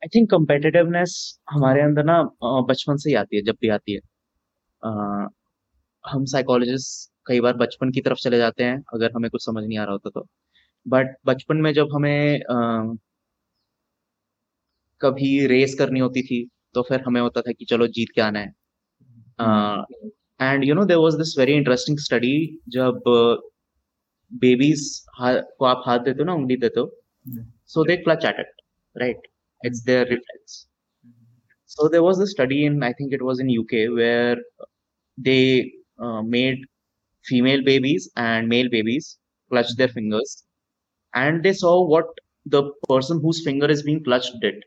[0.03, 1.13] I think competitiveness
[1.51, 2.23] हमारे अंदर ना
[2.69, 4.01] बचपन से ही आती है जब भी आती है
[6.05, 9.79] हम साइकोलॉजिस्ट कई बार बचपन की तरफ़ चले जाते हैं अगर हमें कुछ समझ नहीं
[9.79, 10.27] आ रहा होता तो
[10.87, 12.41] बट बचपन में जब हमें
[15.03, 18.39] कभी रेस करनी होती थी तो फिर हमें होता था कि चलो जीत के आना
[18.39, 18.53] है।
[20.41, 22.35] And you know there was this very interesting study
[22.69, 23.03] जब
[24.33, 24.85] बेबीज
[25.21, 26.91] को आप हाथ देते हो ना उंगली देते हो
[27.67, 28.53] so they clutch at it
[28.97, 29.27] right
[29.61, 30.67] it's their reflex
[31.71, 34.45] so there was the study in I think it was in U K where
[35.19, 35.39] they
[36.31, 36.67] made
[37.25, 39.13] female babies and male babies
[39.51, 40.43] clutch their fingers
[41.15, 44.65] and they saw what the person whose finger is being clutch that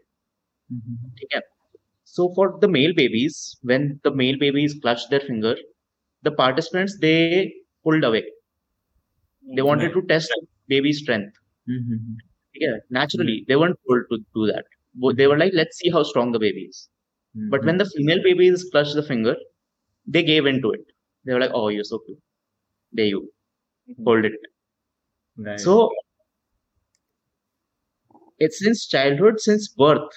[1.18, 1.40] ठीक है
[2.12, 3.36] so for the male babies
[3.70, 5.54] when the male babies clutched their finger
[6.28, 7.16] the participants they
[7.84, 8.22] pulled away
[9.54, 10.32] they wanted to test
[10.68, 11.36] baby strength
[12.62, 14.64] yeah naturally they weren't told to do that
[15.00, 16.88] Wo- they were like let's see how strong the baby is
[17.52, 19.36] but when the female babies clutched the finger
[20.06, 20.84] they gave into it
[21.24, 22.22] they were like oh you're so cute
[22.92, 23.22] there you
[24.06, 24.34] hold it
[25.54, 25.90] so
[28.38, 30.10] it's since childhood since birth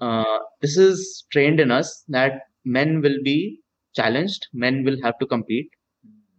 [0.00, 3.60] uh, this is trained in us that men will be
[3.94, 5.68] challenged, men will have to compete,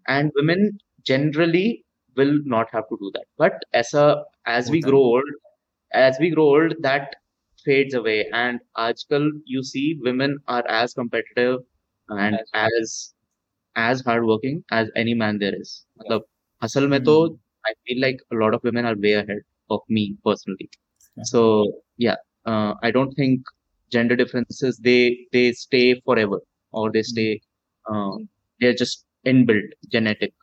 [0.08, 1.86] and women generally
[2.16, 3.26] will not have to do that.
[3.38, 5.30] But as a as we grow old,
[5.94, 7.16] as we grow old, that
[7.64, 8.30] fades away.
[8.34, 11.62] And Ajkal, you see, women are as competitive
[12.10, 13.14] and as
[13.76, 15.86] as hardworking as any man there is.
[16.10, 16.20] Yeah.
[16.62, 20.18] hustle mein to, I feel like a lot of women are way ahead of me
[20.26, 20.70] personally.
[21.18, 21.24] Yeah.
[21.24, 21.42] So
[21.98, 22.16] yeah,
[22.47, 23.43] uh, I don't think
[23.93, 26.41] gender differences they they stay forever
[26.75, 27.31] or they stay
[27.87, 28.15] uh,
[28.61, 30.35] they're just inbuilt genetic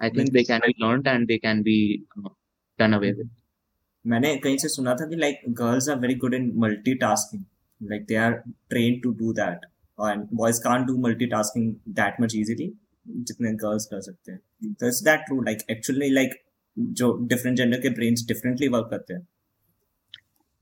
[0.00, 1.78] I think they can be learned and they can be
[2.18, 2.30] uh,
[2.78, 3.28] done away with
[4.04, 7.42] मैंने कहीं से सुना था कि like girls are very good in multitasking
[7.80, 8.32] like they are
[8.70, 9.64] train to do that
[9.98, 12.70] and boys can't do multitasking that much easily
[13.28, 16.40] जितने girls कर सकते हैं तो is that true like actually like
[17.00, 19.26] जो डिफरेंट जेंडर के brains differently work करते हैं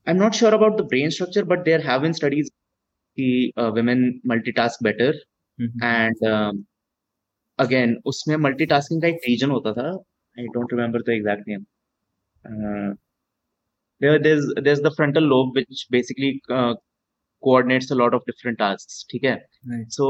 [0.07, 2.51] I'm not sure about the brain structure, but there have been studies
[3.19, 5.13] कि uh, women multitask better
[5.59, 6.25] and
[7.59, 9.89] again उसमें मल्टीटास्किंग का एक रीजन होता था
[10.39, 12.95] I don't remember the exact name
[14.01, 16.75] there there's there's the frontal lobe which basically uh,
[17.43, 19.35] coordinates a lot of different tasks ठीक है
[19.71, 20.09] right so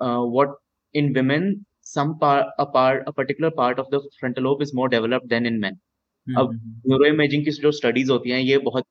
[0.00, 0.54] uh, what
[1.00, 1.48] in women
[1.94, 5.50] some part a part a particular part of the frontal lobe is more developed than
[5.52, 5.82] in men
[6.26, 6.52] अब
[6.86, 8.86] neuro imaging की जो studies होती हैं ये बहुत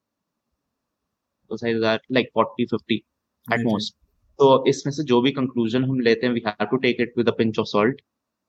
[1.51, 3.03] Like forty fifty eight
[3.51, 3.95] Right, most
[4.39, 7.27] तो इसमें से जो भी कंक्लूजन हम लेते हैं we have to take it with
[7.29, 8.01] a pinch of salt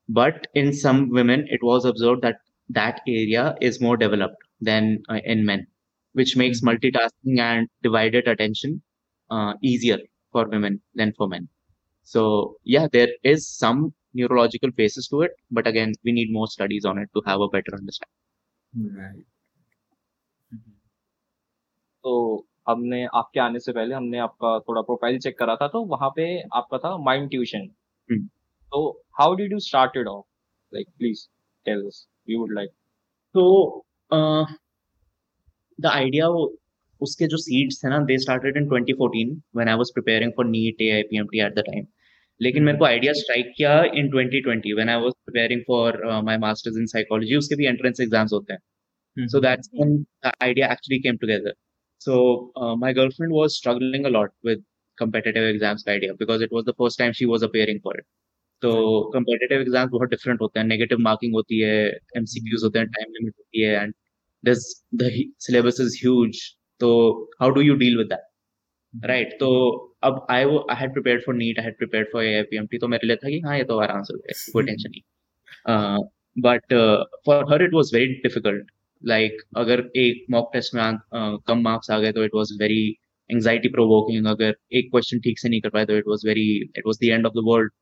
[0.09, 2.41] but in some women it was observed that
[2.79, 5.67] that area is more developed than uh, in men
[6.15, 6.69] which makes Mhm.
[6.69, 8.75] multitasking and divided attention
[9.31, 9.99] uh, easier
[10.35, 11.49] for women than for men
[12.15, 12.25] so
[12.75, 16.99] yeah there is some neurological basis to it but again we need more studies on
[16.99, 19.25] it to have a better understanding right
[22.05, 22.13] तो
[22.70, 26.26] हमने आपके आने से पहले हमने आपका थोड़ा profile check करा था तो वहाँ पे
[26.56, 27.70] आपका था माइंड ट्यूशन
[28.10, 28.26] हम्म।
[28.72, 28.82] तो
[29.20, 30.26] how did you started off
[30.74, 31.28] like please
[31.66, 32.72] tell us we would like
[35.80, 36.50] the idea wo-
[37.02, 40.82] उसके जो सीड्स थे ना they started in 2014 when I was preparing for NEET
[40.82, 41.86] AIPMT at the time
[42.42, 46.78] लेकिन मेरे को idea strike किया in 2020 when I was preparing for my masters
[46.78, 48.60] in psychology उसके भी एंट्रेंस एग्ज़ाम्स होते हैं।
[49.18, 51.54] so that's when the idea actually came together
[51.99, 52.15] so
[52.57, 54.61] uh, my girlfriend was struggling a lot with
[54.99, 58.07] competitive exams का idea because it was the first time she was appearing for it
[58.63, 58.73] तो
[59.15, 61.79] competitive exams बहुत different होते हैं negative marking होती है
[62.21, 63.95] MCQs होते हैं time limit होती है and
[64.49, 64.63] this
[65.03, 66.43] the hu- syllabus is huge
[66.81, 66.91] तो
[67.43, 68.31] how do you deal with that
[68.95, 69.51] right तो
[70.05, 73.07] अब I wo- I had prepared for NEET I had prepared for AIPMT तो मेरे
[73.09, 75.03] लिए था कि हाँ ये तो आराम से हो जाएगा कोई टेंशन नहीं
[75.73, 75.99] uh,
[76.47, 81.39] but uh, for her it was very difficult like अगर एक मॉक टेस्ट में uh,
[81.47, 82.85] कम मार्क्स आ गए तो it was very
[83.31, 86.83] anxiety provoking अगर एक क्वेश्चन ठीक से नहीं कर पाए तो it was very it
[86.87, 87.73] was the end of the world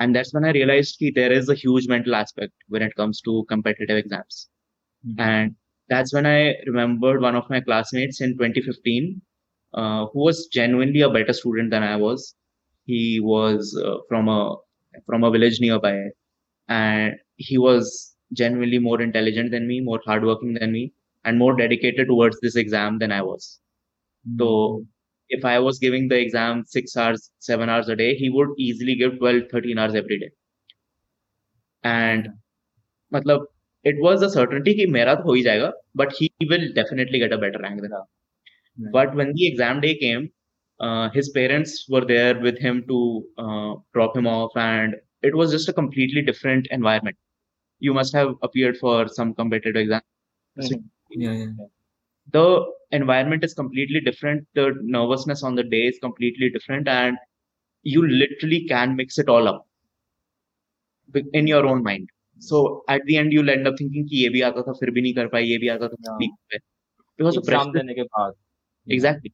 [0.00, 3.20] and that's when i realized कि there is a huge mental aspect when it comes
[3.20, 4.48] to competitive exams
[5.18, 5.54] and
[5.90, 9.20] that's when i remembered one of my classmates in 2015
[9.74, 12.34] uh, who was genuinely a better student than i was
[12.88, 14.56] he was uh, from a
[15.06, 15.96] from a village nearby
[16.68, 20.84] and he was genuinely more intelligent than me more hardworking than me
[21.24, 23.48] and more dedicated towards this exam than i was
[24.40, 24.50] so
[25.38, 28.96] if i was giving the exam 6 hours 7 hours a day he would easily
[29.04, 30.30] give 12 13 hours every day
[31.82, 32.28] and
[33.14, 33.46] मतलब
[33.90, 37.32] it was a certainty कि मेरा तो हो ही जाएगा but he will definitely get
[37.36, 38.02] a better rank than I
[38.84, 38.92] Right.
[38.96, 40.22] but when the exam day came
[40.86, 42.98] uh, his parents were there with him to
[43.44, 44.96] uh, drop him off and
[45.30, 47.16] it was just a completely different environment
[47.80, 50.02] you must have appeared for some competitive exam
[51.24, 51.68] yeah yeah
[52.32, 52.46] the
[52.92, 57.16] environment is completely different the nervousness on the day is completely different and
[57.82, 59.66] you literally can mix it all up
[61.12, 64.28] wi- in your own mind so at the end you'll end up thinking कि ये
[64.36, 66.36] भी आता था फिर भी नहीं कर पाए ये भी आता था फिर भी नहीं
[66.36, 66.62] कर पाए
[67.18, 68.32] because the एग्जाम pressure देने के बाद
[68.96, 69.32] exactly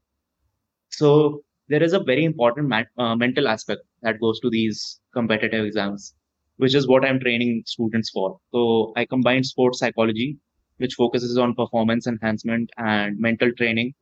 [1.00, 5.64] so there is a very important ma- uh, mental aspect that goes to these competitive
[5.70, 6.13] exams
[6.57, 8.37] which is what I'm training students for.
[8.51, 10.37] So I combine sports psychology,
[10.77, 13.93] which focuses on performance enhancement and mental training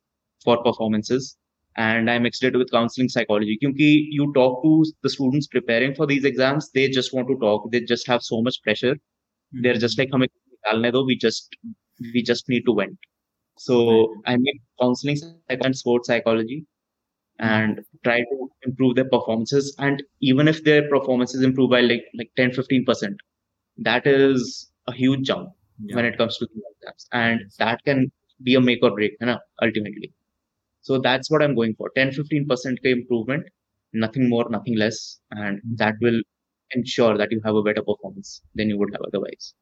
[0.44, 1.36] for performances.
[1.76, 3.58] And I mixed it with counseling psychology.
[3.60, 7.70] Because you talk to the students preparing for these exams, they just want to talk.
[7.72, 8.96] They just have so much pressure.
[9.52, 9.62] Hmm.
[9.62, 11.56] They're just like, we just
[12.00, 12.98] we just need to vent.
[13.58, 16.66] So I made counseling and sports psychology
[17.38, 17.96] and mm-hmm.
[18.04, 19.74] try to improve their performances.
[19.78, 23.16] And even if their performances improve by like like 10 15 percent
[23.78, 25.48] that is a huge jump
[25.82, 25.96] yeah.
[25.96, 29.26] when it comes to the exams and that can be a make or break you
[29.26, 30.12] know, ultimately.
[30.82, 31.90] So that's what i'm going for.
[31.96, 33.46] 10 15 percent ka improvement
[33.92, 35.18] nothing more nothing less.
[35.30, 35.76] And mm-hmm.
[35.76, 36.20] that will
[36.72, 39.54] ensure that you have a better performance than you would have otherwise.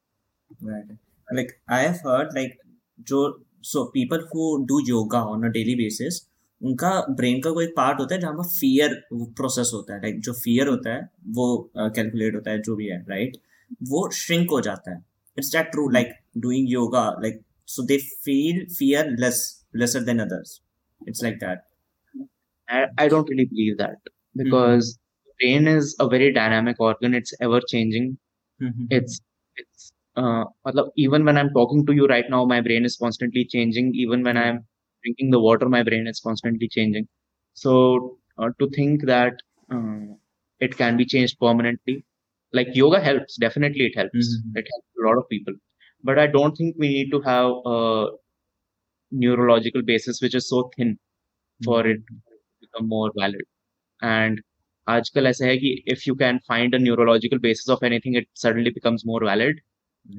[0.61, 0.85] Right.
[1.33, 2.59] Like I have heard like
[3.05, 6.27] जो so people who do yoga on a daily basis
[6.63, 10.33] उनका brain का कोई part होता है जहाँ पर fear process होता है लाइक जो
[10.43, 11.47] फियर होता है वो
[11.77, 13.37] कैलकुलेट होता है जो भी है राइट
[13.91, 14.99] वो श्रिंक हो जाता है
[15.39, 16.15] it's that true like
[16.47, 17.41] doing yoga like
[17.75, 19.43] so they feel fear less
[19.83, 20.61] lesser than others
[21.09, 21.69] it's like that
[23.01, 25.33] I, don't really believe that because mm-hmm.
[25.41, 28.07] brain is a very dynamic organ it's ever changing
[28.61, 28.87] Mm-hmm.
[28.91, 29.21] it's
[29.57, 30.45] it's uh
[30.97, 34.37] even when i'm talking to you right now my brain is constantly changing even when
[34.37, 34.59] i'm
[35.04, 37.08] drinking the water my brain is constantly changing
[37.64, 37.74] so
[38.40, 39.34] uh, to think that
[39.76, 40.08] uh,
[40.62, 41.98] it can be changed permanently
[42.54, 44.58] like yoga helps definitely it helps Mhm.
[44.62, 45.56] it helps a lot of people
[46.04, 47.80] but i don't think we need to have a
[49.12, 50.98] neurological basis which is so thin
[51.62, 52.16] for it to
[52.62, 53.46] become more valid
[54.02, 54.42] and
[54.88, 58.72] आजकल ऐसा है कि if you can find a neurological basis of anything it suddenly
[58.80, 59.60] becomes more valid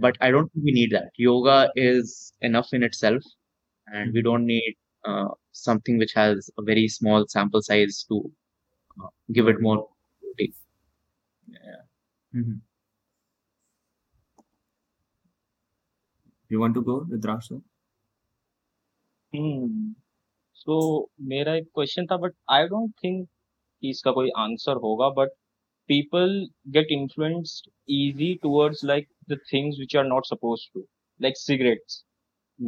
[0.04, 2.10] but i don't think we need that yoga is
[2.48, 3.28] enough in itself
[3.88, 8.30] and we don't need uh, something which has a very small sample size to
[9.02, 9.88] uh, give it more
[10.22, 10.54] beauty.
[11.48, 11.82] Yeah.
[12.34, 12.60] Mhm.
[16.50, 17.62] You want to go, Rudraksha?
[19.32, 19.94] हम्म
[20.56, 20.76] सो
[21.30, 23.26] मेरा एक question था but I don't think
[23.82, 25.30] कि इसका कोई answer होगा but
[25.90, 26.32] people
[26.76, 30.82] get influenced easy towards like the things which are not supposed to
[31.20, 31.94] like cigarettes
[32.58, 32.66] Hmm.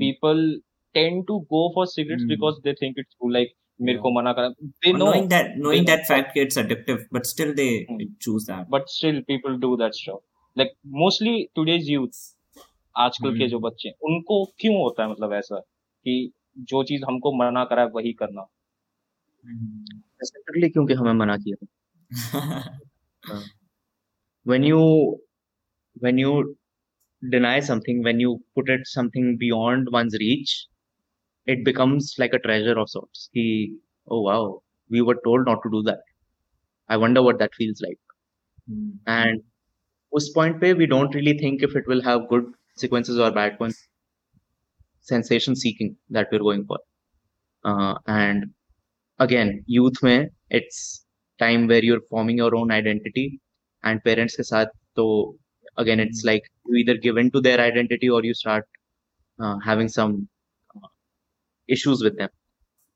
[0.98, 2.34] tend to go for cigarettes Hmm.
[2.34, 3.54] because they think it's cool like
[3.88, 4.02] मेरे Yeah.
[4.04, 4.50] को मना करा
[4.86, 8.04] they know knowing that knowing know, that fact it's addictive, but still they Hmm.
[8.28, 8.70] choose that.
[8.78, 10.22] but still people do that stuff
[10.58, 12.22] like mostly today's youth
[12.96, 13.52] आजकल के Hmm.
[13.52, 16.14] जो बच्चे हैं, उनको क्यों होता है मतलब ऐसा कि
[16.72, 18.46] जो चीज़ हमको मना करा है वही करना
[19.44, 20.02] Mhm.
[20.16, 21.66] Specifically क्योंकि हमें मना किया
[24.46, 24.82] when you
[26.06, 26.32] when you
[27.36, 30.54] deny something when you put it something beyond one's reach
[31.48, 33.78] it becomes like a treasure of sorts Ki,
[34.10, 36.02] oh wow we were told not to do that
[36.90, 38.00] i wonder what that feels like
[38.68, 39.00] Hmm.
[39.14, 39.42] and
[40.20, 42.54] उस point पे we don't really think if it will have good
[42.84, 43.82] sequences or bad ones
[45.02, 46.80] sensation seeking that we're going for
[47.66, 48.52] uh, and
[49.20, 50.30] again youth में
[50.60, 50.80] it's
[51.40, 53.26] time where you're forming your own identity
[53.84, 55.06] and parents के साथ तो
[55.84, 56.30] again it's Hmm.
[56.30, 58.66] like you either give in to their identity or you start
[59.40, 60.35] uh, having some uh,
[61.69, 62.29] issues with them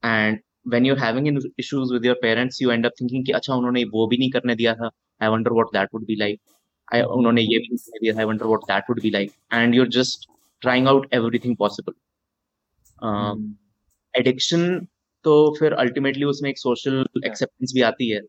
[0.03, 0.41] and
[0.75, 3.85] when you're having in- issues with your parents you end up thinking कि अच्छा उन्होंने
[3.95, 6.41] वो भी नहीं करने दिया था I wonder what that would be like
[6.89, 9.35] I उन्होंने ये भी नहीं करने दिया था I wonder what that would be like
[9.61, 10.27] and you're just
[10.67, 11.95] trying out everything possible
[13.03, 13.45] uh, Hmm.
[14.19, 14.65] Addiction
[15.25, 18.21] तो फिर अल्टीमेटली उसमें एक सोशल एक्सेप्टेंस भी आती है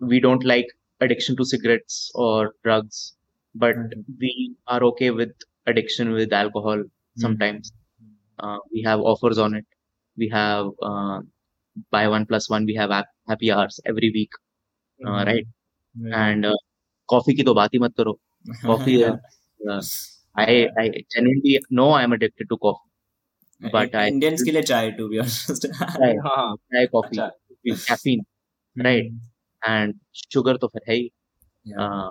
[0.00, 0.72] we don't like
[1.04, 2.98] addiction to cigarettes or drugs
[3.54, 4.02] but Mhm.
[4.20, 4.28] we
[4.74, 6.84] are okay with addiction with alcohol
[7.24, 7.77] sometimes uh,
[8.74, 9.66] we have offers on it
[10.22, 11.18] we have uh,
[11.94, 14.38] buy one plus one we have hap- happy hours every week
[15.00, 15.26] uh, Mhm.
[15.30, 15.46] right
[15.96, 16.14] Yeah.
[16.22, 16.56] and uh,
[17.08, 18.14] coffee की तो बात ही मत करो
[18.64, 19.16] coffee Yeah.
[19.74, 19.80] uh,
[20.44, 25.08] I I genuinely know I'm addicted to coffee but I Indians के लिए चाय to
[25.12, 25.66] be honest.
[25.96, 27.30] try, हाँ try coffee अच्छा
[27.68, 28.24] with caffeine
[28.76, 29.12] Right.
[29.62, 29.94] and
[30.32, 31.10] sugar तो फिर है ही
[31.72, 31.84] Yeah.
[31.84, 32.10] uh,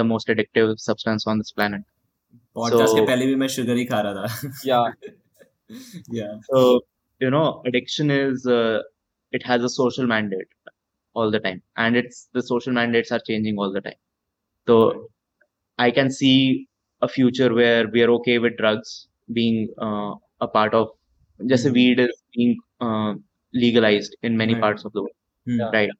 [0.00, 1.82] the most addictive substance on this planet
[2.58, 4.50] Podcast के so- पहले भी मैं शुगर ही खा रहा था.
[4.66, 4.78] या
[6.08, 6.34] Yeah.
[6.50, 6.80] so
[7.20, 8.82] you know addiction is uh,
[9.32, 10.48] it has a social mandate
[11.14, 14.00] all the time and it's the social mandates are changing all the time
[14.68, 14.76] so
[15.78, 16.36] i can see
[17.02, 18.92] a future where we are okay with drugs
[19.38, 20.88] being uh, a part of
[21.52, 21.74] just Mhm.
[21.78, 22.52] weed is being
[22.86, 23.12] uh,
[23.66, 24.64] legalized in many Right.
[24.66, 25.16] parts of the world
[25.48, 25.60] Hmm.
[25.60, 25.70] Yeah.
[25.78, 25.94] right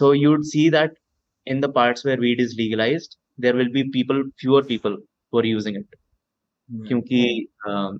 [0.00, 0.92] so you'd see that
[1.54, 4.96] in the parts where weed is legalized there will be people fewer people
[5.30, 5.88] who are using it
[6.70, 6.84] Hmm.
[6.88, 7.22] क्योंकि
[7.70, 7.98] अम,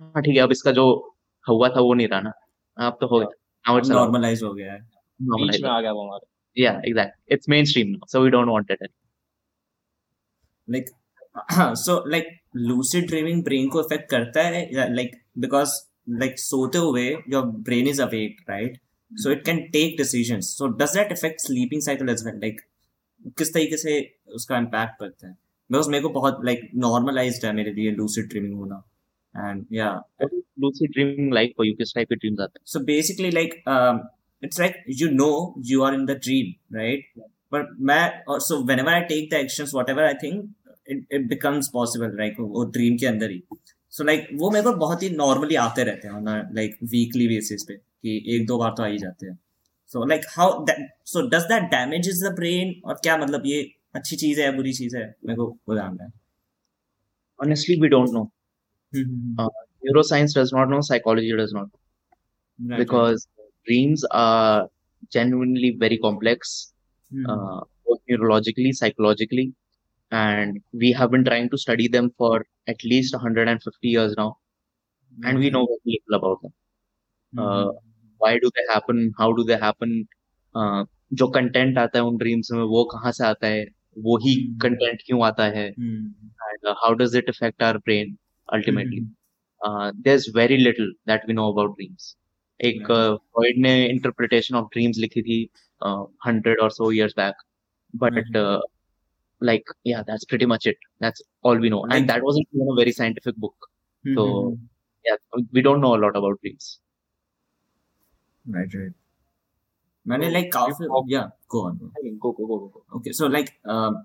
[0.00, 1.16] हाँ ठीक है अब इसका जो
[1.48, 2.32] हुआ था वो नहीं रहा ना
[2.78, 3.28] अब तो हो गया.
[3.68, 4.80] Normalize हो गया है.
[5.22, 8.70] बीच में आ गया वो हमारे yeah exactly it's mainstream now so we don't want
[8.70, 9.02] it anymore.
[10.68, 10.86] like
[11.74, 15.74] so like lucid dreaming brain को affect करता है या like because
[16.22, 17.04] like सोते हुए
[17.34, 18.78] your brain is awake right
[19.22, 22.64] so it can take decisions so does that affect sleeping cycle as well like
[23.38, 25.36] किस तरीके से उसका impact पड़ता है
[25.72, 28.82] because मेरे को बहुत like normalized है मेरे लिए lucid dreaming होना
[29.44, 32.80] and yeah what is lucid dreaming like for you किस type के dreams आते so
[32.80, 34.00] basically like um
[34.42, 37.30] it's like you know you are in the dream right yeah.
[37.52, 38.02] but मैं
[38.48, 40.48] so whenever I take the actions whatever I think
[40.86, 43.42] it, it becomes possible like वो dream के अंदर ही
[43.92, 47.74] so like वो मेरे को बहुत ही normally आते रहते हैं like weekly basis पे
[47.74, 49.38] कि एक दो बार तो आ ही जाते हैं
[49.86, 53.62] so like how that so does that damages the brain और क्या मतलब ये
[53.94, 56.24] अच्छी चीज़ है बुरी चीज़ है मेरे को वो जानना है हैं
[57.44, 58.12] honestly we don't
[59.38, 59.48] uh,
[59.86, 61.80] neuroscience does not know psychology does not know
[62.58, 63.26] Right, because
[63.66, 64.68] dreams are
[65.12, 66.72] genuinely very complex
[67.12, 67.26] right.
[67.30, 69.52] uh, both neurologically psychologically
[70.10, 74.36] and we have been trying to study them for at least 150 years now
[75.12, 75.28] Mm-hmm.
[75.28, 76.52] and we know very little about them
[77.38, 77.68] uh,
[78.18, 79.92] why do they happen how do they happen
[80.54, 80.84] uh,
[81.20, 83.64] जो content आता है उन dreams में वो कहाँ से आता है
[84.06, 84.58] वो ही Hmm.
[84.62, 86.00] कंटेंट क्यों आता है Hmm.
[86.48, 89.05] and uh, how does it affect our brain ultimately
[89.61, 92.09] uh, there's very little that we know about dreams
[92.59, 93.17] एक Right.
[93.35, 95.37] फ्रॉइड ने इंटरप्रिटेशन ऑफ ड्रीम्स लिखी थी
[96.25, 97.41] hundred or so years back
[98.03, 98.59] but Mhm.
[99.41, 102.67] like yeah that's pretty much it that's all we know Like- and that wasn't even
[102.73, 103.67] a very scientific book
[104.05, 104.59] Hmm, So, hmm, hmm.
[105.05, 106.67] yeah we don't know a lot about dreams
[108.57, 108.93] Right, right.
[110.05, 111.89] मैंने So, like काफी we've talked- yeah go on go.
[112.25, 112.83] go go go go go.
[112.99, 113.97] okay so like um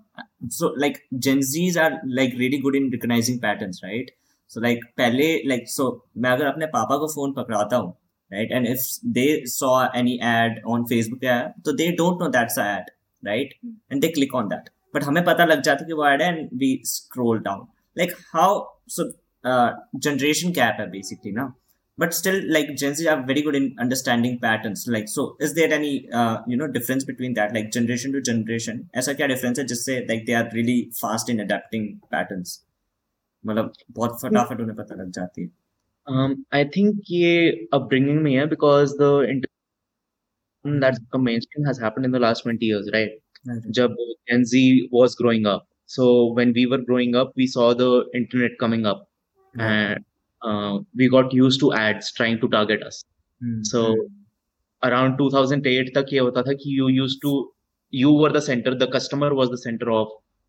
[0.57, 1.91] so like gen z's are
[2.21, 4.11] like really good in recognizing patterns right
[4.52, 7.94] So like पहले like so मैं अगर अपने पापा को phone पकड़ाता हूँ
[8.30, 8.84] right and if
[9.16, 12.92] they saw any ad on facebook या तो they don't know that's a ad
[13.22, 13.56] right
[13.90, 16.62] and they click on that but हमें पता लग जाता कि वो ad है and
[16.62, 18.50] we scroll down like how
[18.86, 19.10] so
[19.44, 19.70] uh,
[20.06, 21.52] generation है basically ना
[21.98, 25.72] but still like gen z are very good in understanding patterns like so is there
[25.78, 29.64] any uh, you know difference between that like generation to generation ऐसा क्या difference है
[29.72, 32.54] जिससे like they are really fast in adapting patterns
[33.46, 35.50] मतलब बहुत फटाफट उन्हें पता लग जाती है
[36.06, 42.04] Um, I think ये upbringing में है because the inter- that's the mainstream has happened
[42.04, 43.10] in the last 20 years, right?
[43.48, 43.94] जब
[44.28, 45.68] Gen Z was growing up.
[45.86, 49.08] So when we were growing up, we saw the internet coming up,
[49.56, 49.60] mm-hmm.
[49.60, 50.04] and
[50.42, 53.04] uh, we got used to ads trying to target us.
[53.42, 53.62] mm-hmm.
[53.62, 53.96] So
[54.82, 57.52] around 2008 तक ये होता था कि you used to
[57.92, 60.08] you were the center, the customer was the center of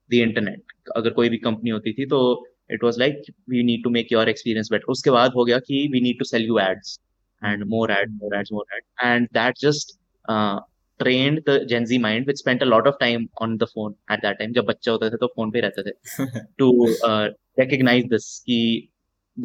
[0.10, 0.60] the internet.
[0.96, 2.22] अगर कोई भी company होती थी तो
[2.69, 4.97] it was like we need to make your experience better.
[4.97, 6.99] उसके बाद हो गया कि we need to sell you ads
[7.43, 9.99] and more ads, more ads, more ads, and that just
[10.29, 10.61] uh,
[11.01, 14.23] trained the Gen Z mind, which spent a lot of time on the phone at
[14.23, 14.53] that time.
[14.55, 16.71] जब बच्चे होते थे तो phone पे रहते थे to
[17.11, 18.89] uh, recognize this कि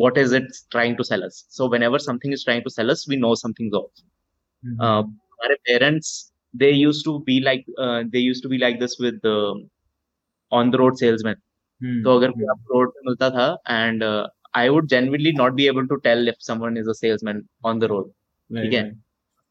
[0.01, 1.45] what is it trying to sell us.
[1.49, 3.91] So whenever something is trying to sell us, we know something's off.
[4.63, 4.80] Hmm.
[4.80, 8.97] Uh, हमारे parents they used to be like uh, they used to be like this
[8.99, 9.38] with the
[10.51, 11.36] on the road salesman.
[11.81, 14.05] तो अगर मुझे आपको road पे मिलता था and
[14.57, 17.85] I would genuinely not be able to tell if someone is a salesman on the
[17.85, 18.11] road
[18.51, 18.91] ठीक है?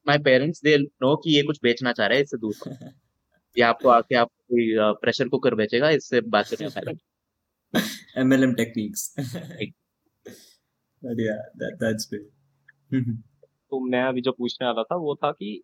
[0.05, 2.53] My parents they know कि ये कुछ बेचना चाह रहा है इससे दूर
[3.57, 7.81] ये आपको आके आप कोई uh, प्रेशर कुकर बेचेगा इससे बात करने का
[8.21, 9.13] एमएलएम टेक्निक्स
[11.01, 13.15] बढ़िया दैट दैट्स गुड
[13.71, 15.61] तो मैं अभी जो पूछने वाला था वो था कि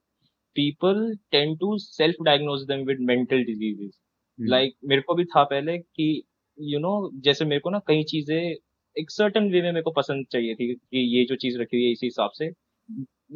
[0.55, 3.99] people tend to self diagnose them with mental diseases
[4.39, 6.07] like मेरे को भी था पहले कि
[6.61, 8.55] यू नो जैसे मेरे को ना कई चीज़ें
[8.95, 11.85] एक सर्टन वे में मेरे को पसंद चाहिए थी कि ये जो चीज़ रखी हुई
[11.85, 12.49] है इसी हिसाब से।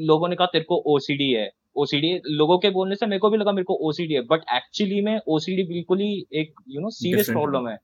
[0.05, 3.37] लोगों ने कहा तेरे को ओसीडी है। ओसीडी लोगों के बोलने से मेरे को भी
[3.37, 7.29] लगा मेरे को ओसीडी है बट एक्चुअली में ओसीडी बिल्कुल ही एक यू नो सीरियस
[7.29, 7.77] प्रॉब्लम है.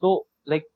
[0.00, 0.66] तो like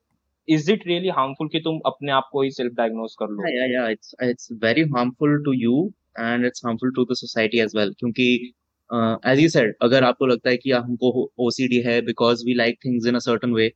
[0.47, 3.43] is it really harmful कि तुम अपने आप को ही सेल्फ डायग्नोज कर लो?
[3.43, 5.77] Yeah yeah yeah it's it's very harmful to you
[6.25, 8.53] and it's harmful to the society as well क्योंकि
[9.31, 13.07] एज यू सेड अगर आपको लगता है कि हमको ओसीडी है because we like things
[13.07, 13.67] in a way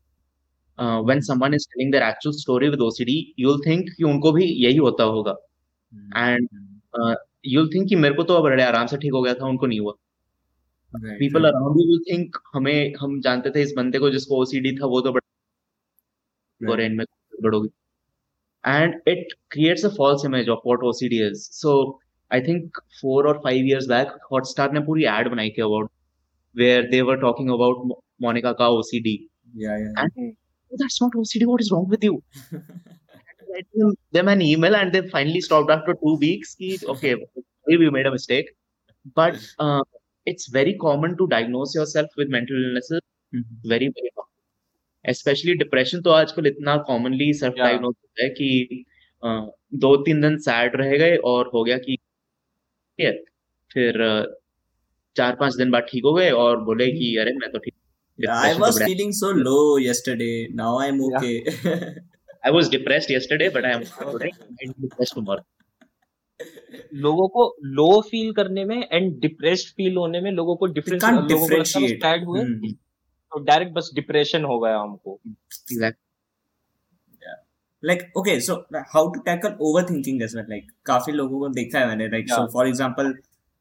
[1.07, 4.45] when someone is telling their actual story with OCD you will think कि उनको भी
[4.65, 5.35] यही होता होगा।
[6.17, 6.47] एंड
[7.45, 9.79] यू थिंक मेरे को तो अब बड़े आराम से ठीक हो गया था उनको नहीं
[9.79, 9.93] हुआ।
[10.93, 15.01] पीपल अराउंड यू थिंक हमें हम जानते थे इस बंदे को जिसको ओसीडी था वो
[15.01, 16.85] तो बड़े
[18.63, 21.73] and it creates a false image of what OCD is so
[22.31, 25.91] I think four or five years back Hotstar ने पूरी ad बनाई थी about
[26.55, 29.13] where they were talking about Mo- Monica का OCD
[29.65, 30.03] Yeah, yeah.
[30.03, 32.15] and "Oh, that's not OCD what is wrong with you
[33.75, 37.13] them, them an email and they finally stopped after two weeks कि okay
[37.67, 38.49] maybe we made a mistake
[39.19, 39.81] but uh,
[40.25, 43.01] it's very common to diagnose yourself with mental illnesses
[43.33, 43.69] mm-hmm.
[43.73, 44.33] very very common
[45.05, 48.83] especially depression तो आजकल इतना commonly self diagnose होता है कि
[49.23, 49.29] अ,
[49.83, 51.96] दो तीन दिन सैड रह गए और हो गया कि
[52.99, 53.11] है।
[53.71, 54.03] फिर
[55.15, 57.73] चार पाँच दिन बाद ठीक हो गए और बोले कि अरे मैं तो ठीक
[58.29, 63.65] I was feeling so low yesterday now I am okay I was depressed yesterday but
[63.65, 63.83] I am
[64.81, 65.43] depressed more
[66.95, 67.43] लोगों को
[67.75, 72.21] लो फील करने में एंड डिप्रेस्ड फील होने में लोगों को डिफरेंस लोगों को स्टार्ट
[73.31, 75.97] डायरेक्ट तो बस डिप्रेशन हो गया हमको। Exact
[77.87, 80.45] like okay so like, how to tackle overthinking as well.
[80.49, 82.53] Like काफ़ी लोगों को देखा है मैंने like so Yeah.
[82.53, 83.11] for example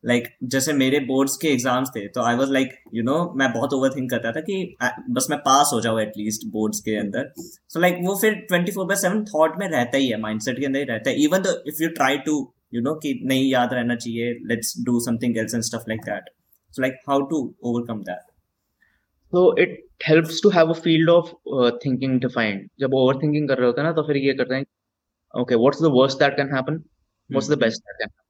[0.05, 3.73] like जैसे मेरे बोर्ड्स के एग्ज़ाम्स थे तो I was like you know मैं बहुत
[3.73, 4.77] ओवरथिंक करता था कि
[5.11, 8.97] बस मैं पास हो जाऊँ एटलीस्ट बोर्ड्स के अंदर। सो लाइक वो फिर 24 बाय
[8.99, 11.83] 7 थॉट में रहता ही है माइंडसेट के अंदर ही रहता है। Even though if
[11.83, 12.37] you try to
[12.75, 16.31] you know कि नहीं याद रहना चाहिए let's do something else and stuff like that
[16.75, 18.26] so like how to overcome that
[19.33, 23.67] so it helps to have a field of uh, thinking defined जब overthinking कर रहे
[23.67, 24.65] होते हैं ना तो फिर ये करते हैं
[25.35, 26.83] okay what's the worst that can happen
[27.31, 28.27] what's the best that can happen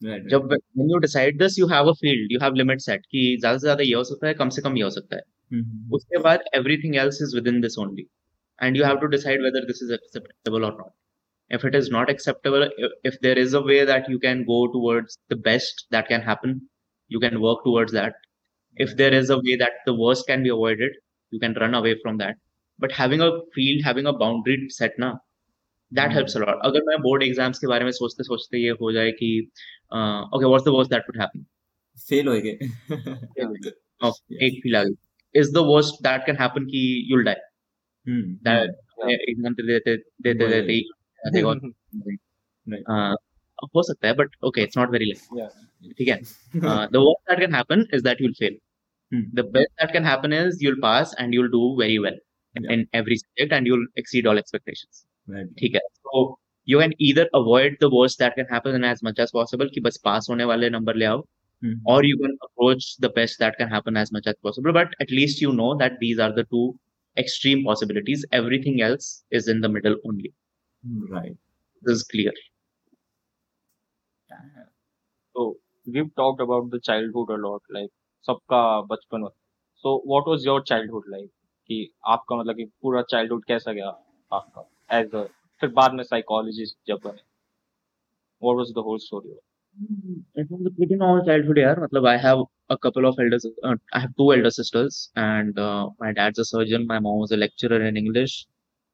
[0.00, 0.48] right जब
[0.78, 3.66] when you decide this you have a field you have limit set कि ज़्यादा से
[3.66, 5.60] ज़्यादा ये हो सकता है कम से कम ये हो सकता है
[5.98, 8.06] उसके बाद everything else is within this only
[8.58, 10.92] and you have to decide whether this is acceptable or not
[11.56, 14.60] if it is not acceptable if, if there is a way that you can go
[14.74, 16.60] towards the best that can happen
[17.08, 18.14] you can work towards that
[18.76, 20.96] if there is a way that the worst can be avoided
[21.32, 22.40] you can run away from that
[22.78, 25.12] but having a field having a boundary set na
[25.92, 29.10] that helps lot अगर मैं board exams के बारे में सोचते सोचते ये हो जाए
[29.12, 29.28] कि
[29.94, 31.44] okay what's the worst that would happen
[31.98, 32.52] fail हो गए
[34.46, 34.94] एक फील आ गई
[35.34, 37.34] is the worst that can happen कि you will die
[38.48, 38.70] that
[39.28, 43.16] exam देते देते देते ही और
[43.75, 46.21] हो सकता है but okay it's not very late ठीक है
[46.55, 48.57] the worst that can happen is that you will fail
[49.11, 52.15] the best that can happen is you'll pass and you'll do very well
[52.55, 55.05] in, in every subject and you'll exceed all expectations
[55.59, 56.23] ठीक है so
[56.71, 59.99] you can either avoid the worst that can happen as much as possible कि बस
[60.05, 61.23] पास होने वाले number ले आओ
[61.93, 65.15] or you can approach the best that can happen as much as possible but at
[65.19, 66.65] least you know that these are the two
[67.17, 69.07] extreme possibilities everything else
[69.39, 70.33] is in the middle only
[71.15, 71.35] right
[71.83, 72.33] this is clear
[75.36, 75.56] So
[75.86, 77.90] we've talked about the childhood a lot like
[78.24, 78.58] सबका
[78.90, 79.26] बचपन
[79.84, 81.30] so what was your childhood like
[81.68, 81.78] कि
[82.14, 83.88] आपका मतलब कि पूरा childhood कैसा गया
[84.38, 84.68] आपका
[84.98, 85.22] एज अ
[85.60, 87.22] फिर बाद में साइकोलॉजिस्ट जब बने
[88.42, 89.38] what was the whole story
[90.40, 91.76] It was a pretty normal childhood year.
[91.82, 93.46] Matlab, I have a couple of elders.
[93.68, 96.84] Uh, I have two elder sisters, and uh, my dad's a surgeon.
[96.90, 98.34] My mom was a lecturer in English.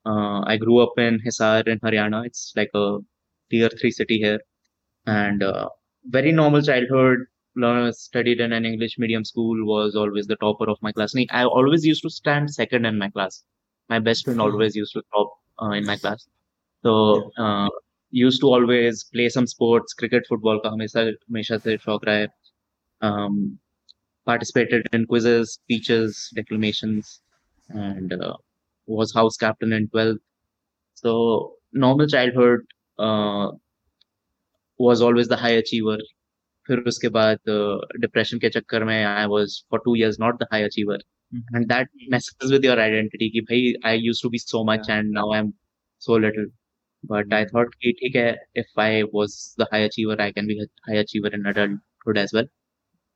[0.07, 2.21] Uh, I grew up in Hisar in Haryana.
[2.31, 2.85] It's like a
[3.51, 4.39] tier three city here,
[5.09, 5.69] and uh,
[6.05, 7.19] very normal childhood
[7.91, 11.15] studied in an english medium school was always the topper of my class.
[11.31, 13.43] I always used to stand second in my class.
[13.89, 14.47] My best friend hmm.
[14.47, 16.29] always used to top uh, in my class.
[16.83, 17.69] So uh,
[18.11, 20.61] used to always play some sports cricket football
[23.01, 23.59] um,
[24.25, 27.21] participated in quizzes speeches declamations
[27.71, 28.37] and uh,
[28.87, 30.19] was house captain in 12th
[30.95, 32.61] so normal childhood
[32.99, 33.51] uh,
[34.80, 35.98] was always the high achiever.
[36.68, 37.40] फिर उसके बाद
[38.02, 41.00] depression के चक्कर में I was for two years not the high achiever
[41.56, 45.12] and that messes with your identity कि भाई I used to be so much and
[45.14, 45.52] now I am
[46.02, 46.52] so little
[47.04, 50.56] but I thought कि ठीक है if I was the high achiever I can be
[50.60, 52.48] a high achiever in adulthood as well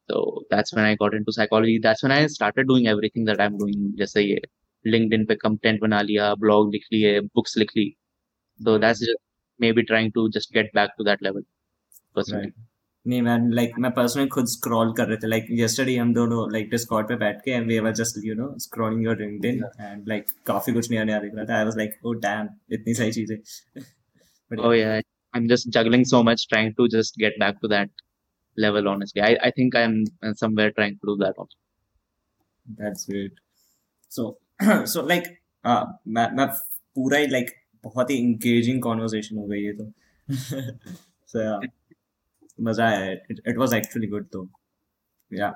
[0.09, 3.57] so that's when I got into psychology that's when I started doing everything that I'm
[3.61, 4.41] doing जैसे ये
[4.85, 7.87] LinkedIn पे content बना लिया blog लिख लिए books लिख ली
[8.59, 9.23] so that's just
[9.59, 11.47] maybe trying to just get back to that level
[12.16, 12.52] Right.
[13.06, 16.68] नहीं मैन लाइक मैं पर्सनली खुद स्क्रॉल कर रहे थे लाइक यस्टरडे हम दोनों लाइक
[16.70, 20.72] डिस्कॉर्ड पे बैठ के we were just you know scrolling your LinkedIn and like काफ़ी
[20.72, 23.36] कुछ नया नया दिख रहा था I was like oh damn इतनी सारी चीज़ें
[24.50, 24.96] oh yeah
[25.34, 28.02] i'm just juggling so much trying to just get back to that
[28.58, 29.94] level honestly i i think i'm
[30.40, 31.58] somewhere trying to do that also
[32.80, 33.40] that's great
[34.12, 34.26] so
[34.94, 35.30] so like
[35.64, 35.84] uh
[36.16, 36.46] मैं मैं
[36.96, 37.54] पूरा ही like
[37.84, 39.90] बहुत ही engaging conversation हो गई है तो
[41.34, 41.70] so yeah
[42.68, 44.46] मज़ा आया इट वाज एक्चुअली गुड तो
[45.32, 45.50] या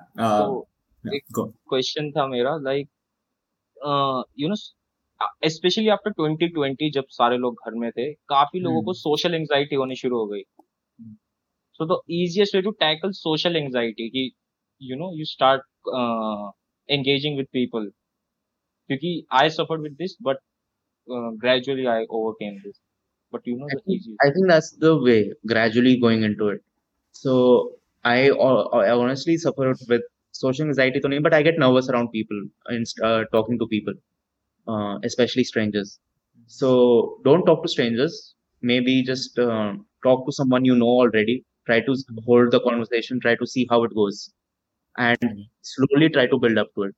[1.04, 2.88] क्वेश्चन था मेरा like
[4.40, 4.54] you know
[5.48, 9.40] specially after 2020 जब सारे लोग घर में थे काफ़ी लोगों को सोशल hmm.
[9.40, 10.42] एंजाइटी होनी शुरू हो गई
[11.78, 14.30] so the easiest way to tackle social anxiety कि
[14.82, 15.62] you know you start
[16.88, 17.90] engaging with people
[18.90, 20.38] क्योंकि I suffered with this but
[21.38, 22.78] gradually I overcame this.
[23.32, 26.60] But you know, I think, I think that's the way gradually going into it.
[27.15, 30.01] So I, I honestly suffer with
[30.31, 33.93] social anxiety, but I get nervous around people and uh, talking to people,
[34.67, 35.99] uh, especially strangers.
[36.47, 38.35] So don't talk to strangers.
[38.61, 41.45] Maybe just uh, talk to someone you know already.
[41.65, 41.95] Try to
[42.25, 43.19] hold the conversation.
[43.19, 44.33] Try to see how it goes,
[44.97, 45.17] and
[45.61, 46.95] slowly try to build up to it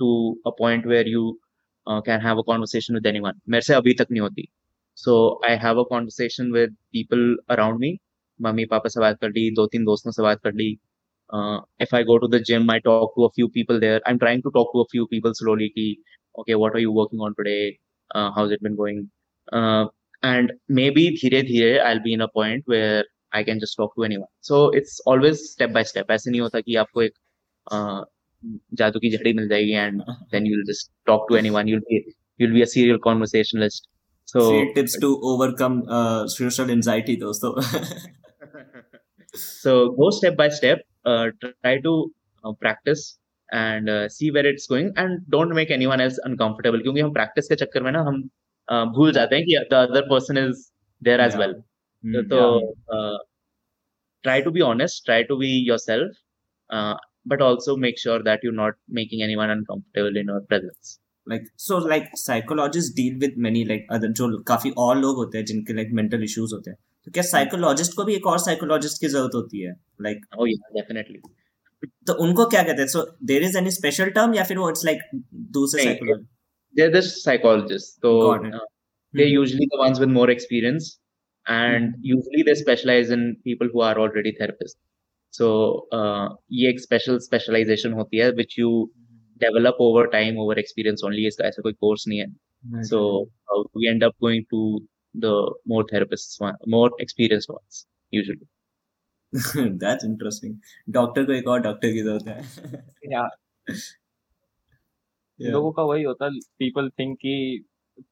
[0.00, 1.38] to a point where you
[1.86, 3.34] uh, can have a conversation with anyone.
[3.48, 4.48] मेरे से अभी तक नहीं होती.
[4.94, 8.00] So I have a conversation with people around me
[8.41, 10.69] मम्मी पापा से बात कर ली दो तीन दोस्तों से बात कर ली।
[11.81, 14.17] If I go to the gym I talk to a few people there I am
[14.17, 15.87] trying to talk to a few people slowly की
[16.39, 17.55] okay what are you working on today
[18.15, 19.07] how is it been going
[20.25, 20.51] and
[20.91, 24.03] maybe धीरे धीरे I will be in a point where I can just talk to
[24.03, 27.13] any so it's always step by step ऐसे नहीं होता कि आपको एक
[28.73, 31.81] जादू की झड़ी मिल जाएगी and then you just talk to anyone you'll
[32.41, 33.89] you'll be a serial conversationalist
[34.27, 37.33] So, See, tips to overcome uh, social anxiety, though.
[39.35, 41.27] so go step by step uh,
[41.63, 42.11] try to
[42.43, 43.17] uh, practice
[43.51, 47.47] and uh, see where it's going and don't make anyone else uncomfortable क्योंकि हम practice
[47.47, 48.21] के चक्कर में ना हम
[48.71, 50.71] uh, भूल जाते हैं कि the other person is
[51.01, 51.39] there as yeah.
[51.39, 51.53] well
[52.03, 52.95] mm, so yeah.
[52.97, 53.17] uh,
[54.23, 56.23] try to be honest try to be yourself
[56.69, 56.95] uh,
[57.25, 61.77] but also make sure that you're not making anyone uncomfortable in your presence like so
[61.77, 65.91] like psychologists deal with many like other जो काफ़ी और लोग होते हैं जिनके like
[66.01, 66.77] mental issues होते हैं
[67.09, 70.73] तो क्या साइकोलॉजिस्ट को भी एक और साइकोलॉजिस्ट की ज़रूरत होती है लाइक oh yeah
[70.79, 71.21] definitely
[72.07, 74.85] तो उनको क्या कहते हैं so there is any special term या फिर वो इट्स
[74.85, 74.99] लाइक
[75.57, 76.27] दूसरे साइकोलॉजिस्ट
[76.75, 78.11] देयर दिस साइकोलॉजिस्ट तो
[79.13, 79.37] they're Mhm.
[79.41, 80.87] usually the ones with more experience
[81.45, 82.03] and Mhm.
[82.09, 84.79] usually they specialize in people who are already therapists
[85.33, 85.47] so
[85.99, 86.27] uh,
[86.59, 88.69] ये एक special specialization होती है which you
[89.41, 93.01] develop over time over experience only इसका ऐसा कोई course नहीं है Right, so
[93.49, 94.61] uh, we end up going to
[95.15, 95.33] the
[95.67, 98.47] more therapists one more experienced ones usually.
[99.79, 100.53] That's interesting.
[100.89, 102.41] Doctor को एक और डॉक्टर की ज़रूरत है
[103.13, 103.27] या
[105.39, 105.51] Yeah.
[105.51, 107.65] लोगों का वही होता है पीपल थिंक कि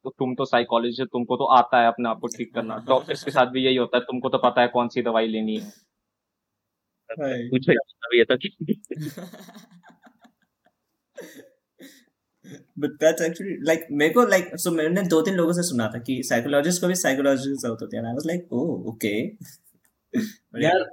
[0.04, 3.24] तो तुम तो साइकोलॉजिस्ट है तुमको तो आता है अपने आप को ठीक करना डॉक्टर्स
[3.24, 5.72] के साथ भी यही होता है तुमको तो पता है कौन सी दवाई लेनी है.
[7.50, 8.48] पूछो यार अभी
[12.84, 16.00] But that's actually like मेरे को like so मैंने दो तीन लोगों से सुना था
[16.10, 19.18] कि साइकोलॉजिस्ट को भी साइकोलॉजी की ज़रूरत होती है and I was like oh okay
[20.64, 20.86] यार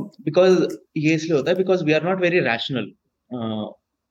[0.00, 0.58] बिकॉज़
[0.96, 2.92] ये इसलिए होता है because we are not very rational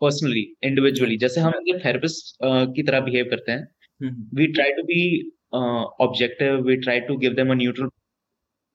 [0.02, 1.52] personally individually जैसे हम
[1.86, 2.36] थेरेपिस्ट
[2.76, 3.68] की तरह बिहेव करते हैं
[4.02, 4.24] Mhm.
[4.38, 5.02] we try to be
[5.58, 7.90] uh, objective we try to give them a neutral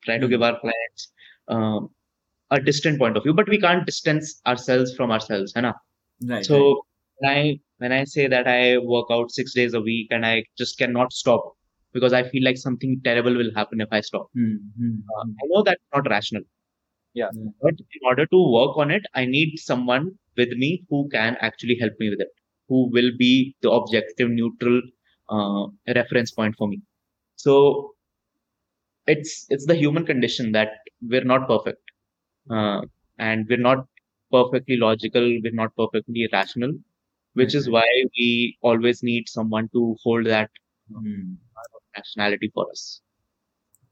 [0.02, 1.08] try to give our clients
[1.48, 1.80] uh,
[2.50, 5.72] a distant point of view but we can't distance ourselves from ourselves है ना
[6.20, 6.86] right so right.
[7.18, 10.44] When i when i say that i work out six days a week and i
[10.56, 11.42] just cannot stop
[11.92, 14.28] because i feel like something terrible will happen if i stop.
[14.34, 15.32] Hmm, hmm, uh, hmm.
[15.42, 16.42] i know that's not rational.
[17.14, 17.30] Yeah.
[17.62, 20.04] but in order to work on it i need someone
[20.36, 22.28] with me who can actually help me with it
[22.68, 24.80] who will be the objective neutral
[25.30, 26.80] uh, reference point for me.
[27.36, 27.94] So
[29.06, 30.70] it's it's the human condition that
[31.10, 31.82] we're not perfect
[32.50, 32.80] uh,
[33.18, 33.86] and we're not
[34.32, 36.72] perfectly logical we're not perfectly rational
[37.41, 37.74] which is Okay.
[37.76, 37.86] why
[38.18, 38.28] we
[38.62, 40.51] always need someone to hold that
[40.89, 41.34] Hmm.
[41.97, 43.01] rationality for us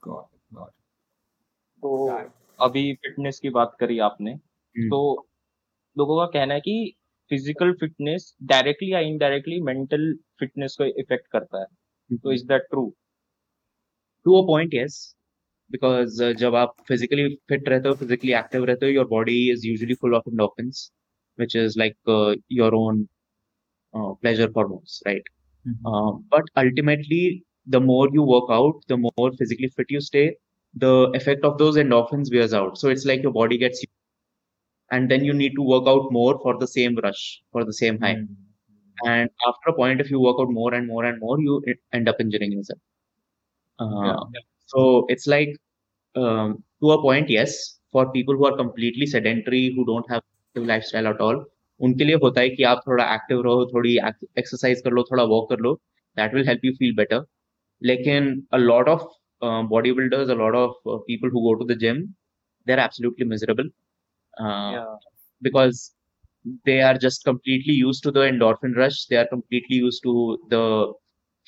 [0.00, 0.74] Got it, got it.
[1.82, 1.90] तो
[2.66, 4.34] अभी fitness की बात करी आपने
[4.76, 4.88] Hmm.
[4.90, 4.98] तो
[5.96, 6.74] लोगों का कहना है कि
[7.30, 11.66] फ़िज़िकल फिटनेस डायरेक्टली या इनडायरेक्टली मेंटल फिटनेस को इफ़ेक्ट करता है
[12.24, 12.92] तो is that true
[14.26, 15.14] to a point yes
[15.70, 19.64] because uh, जब आप physically fit रहते हो physically active रहते हो your body is
[19.70, 20.82] usually full of endorphins
[21.38, 23.08] which is like uh, your own
[23.96, 25.26] uh, pleasure hormones right
[25.64, 25.92] Mhm.
[25.92, 27.44] uh, but ultimately
[27.76, 30.26] the more you work out the more physically fit you stay
[30.86, 33.88] the effect of those endorphins wears out so it's like your body gets you,
[34.90, 37.98] and then you need to work out more for the same rush for the same
[38.00, 38.36] high Hmm.
[39.04, 42.08] and after a point if you work out more and more and more you end
[42.08, 42.80] up injuring yourself
[43.78, 44.40] uh, Yeah.
[44.66, 45.50] so it's like
[46.16, 50.66] um, to a point yes for people who are completely sedentary who don't have active
[50.66, 51.44] lifestyle at all
[51.80, 53.96] उनके लिए होता है कि आप थोड़ा active रहो थोड़ी
[54.38, 55.74] exercise कर लो थोड़ा वॉक कर लो
[56.16, 57.24] that will help you feel better
[57.82, 59.02] लेकिन a lot of
[59.70, 62.02] body builders a of people who go to the gym
[62.66, 63.70] they are absolutely miserable
[65.42, 65.88] because
[66.66, 70.14] they are just completely use to the endorphin rush they are completely use to
[70.52, 70.60] the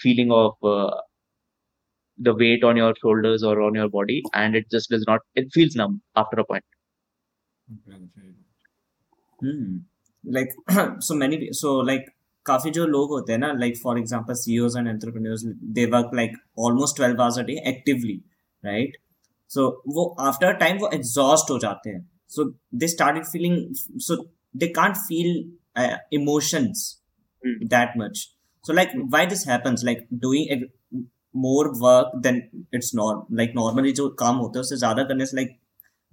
[0.00, 0.66] feeling of
[2.18, 5.52] the weight on your shoulders और on your body and it just does not it
[5.54, 6.64] feels numb after a point
[9.38, 9.78] Hmm.
[10.24, 10.54] Like
[11.00, 12.06] so many so like
[12.46, 15.44] काफ़ी जो लोग होते हैं ना like for example CEOs and entrepreneurs
[15.78, 18.14] they work like almost 12 hours a day actively
[18.62, 18.96] right
[19.56, 19.66] so
[19.96, 22.00] वो after a time वो exhaust हो जाते हैं
[22.36, 22.46] so
[22.82, 23.58] they started feeling
[24.06, 24.16] so
[24.62, 25.30] they can't feel
[25.76, 26.86] uh, emotions
[27.42, 27.58] Hmm.
[27.72, 28.20] that much
[28.64, 31.02] so like why this happens like doing ex-
[31.34, 32.40] more work than
[32.78, 35.52] it's not like normally जो काम होता है उससे ज़्यादा करने से like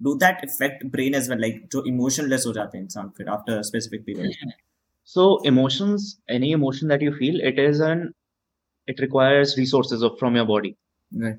[0.01, 3.57] do that affect brain as well like जो emotionless हो जाते हैं इंसान फिर after
[3.59, 4.53] a specific period
[5.15, 6.07] so emotions
[6.37, 8.03] any emotion that you feel it is an
[8.87, 10.77] it requires resources of, from your body
[11.23, 11.37] right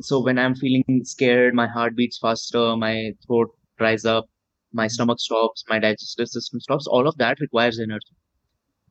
[0.00, 2.94] so when i'm feeling scared my heart beats faster my
[3.26, 4.28] throat dries up
[4.72, 8.14] my stomach stops my digestive system stops all of that requires energy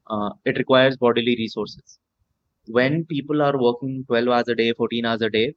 [0.08, 2.00] uh, it requires bodily resources
[2.68, 5.48] when people are working 12 hours a day 14 hours a day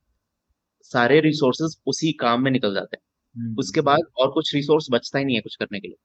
[0.83, 5.25] सारे resources उसी काम में निकल जाते हैं। उसके बाद और कुछ रिसोर्स बचता ही
[5.25, 5.97] नहीं है कुछ करने के लिए।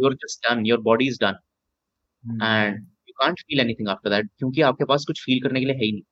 [0.00, 1.38] You just done your body is done
[2.24, 5.74] and you can't feel anything after that क्योंकि आपके पास कुछ फील करने के लिए
[5.74, 6.02] है ही नहीं।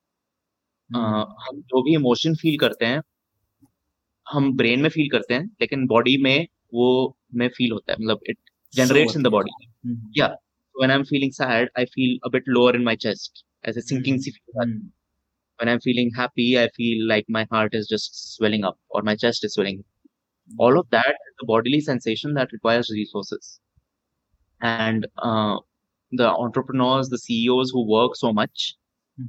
[1.45, 3.01] हम जो भी इमोशन फील करते हैं
[4.27, 6.87] हम ब्रेन में फील करते हैं लेकिन बॉडी में वो
[7.35, 8.37] में फील होता है। मतलब it
[8.73, 9.51] generates in the body
[10.17, 10.27] या
[10.75, 13.81] when I am feeling sad I feel a bit lower in my chest as a
[13.81, 14.79] sinking sea feeling
[15.57, 19.15] when i'm feeling happy i feel like my heart is just swelling up or my
[19.15, 19.83] chest is swelling.
[20.57, 23.59] All of that is a bodily sensation that requires resources.
[24.61, 25.57] And uh,
[26.11, 28.75] the entrepreneurs the ceos who work so much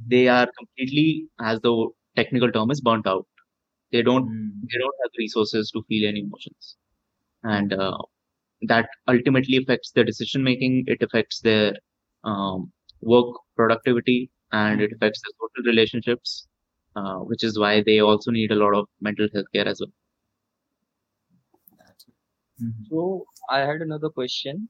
[0.06, 3.26] they are completely as the technical term is burnt out.
[3.92, 4.26] They don't
[4.70, 6.76] they don't have resources to feel any emotions.
[7.44, 7.98] And uh,
[8.62, 11.74] that ultimately affects their decision making it affects their
[12.24, 12.72] um,
[13.02, 16.47] work productivity and it affects their social relationships,
[16.95, 19.91] uh, which is why they also need a lot of mental health care as well.
[22.61, 22.89] Mhm.
[22.89, 24.69] So I had another question.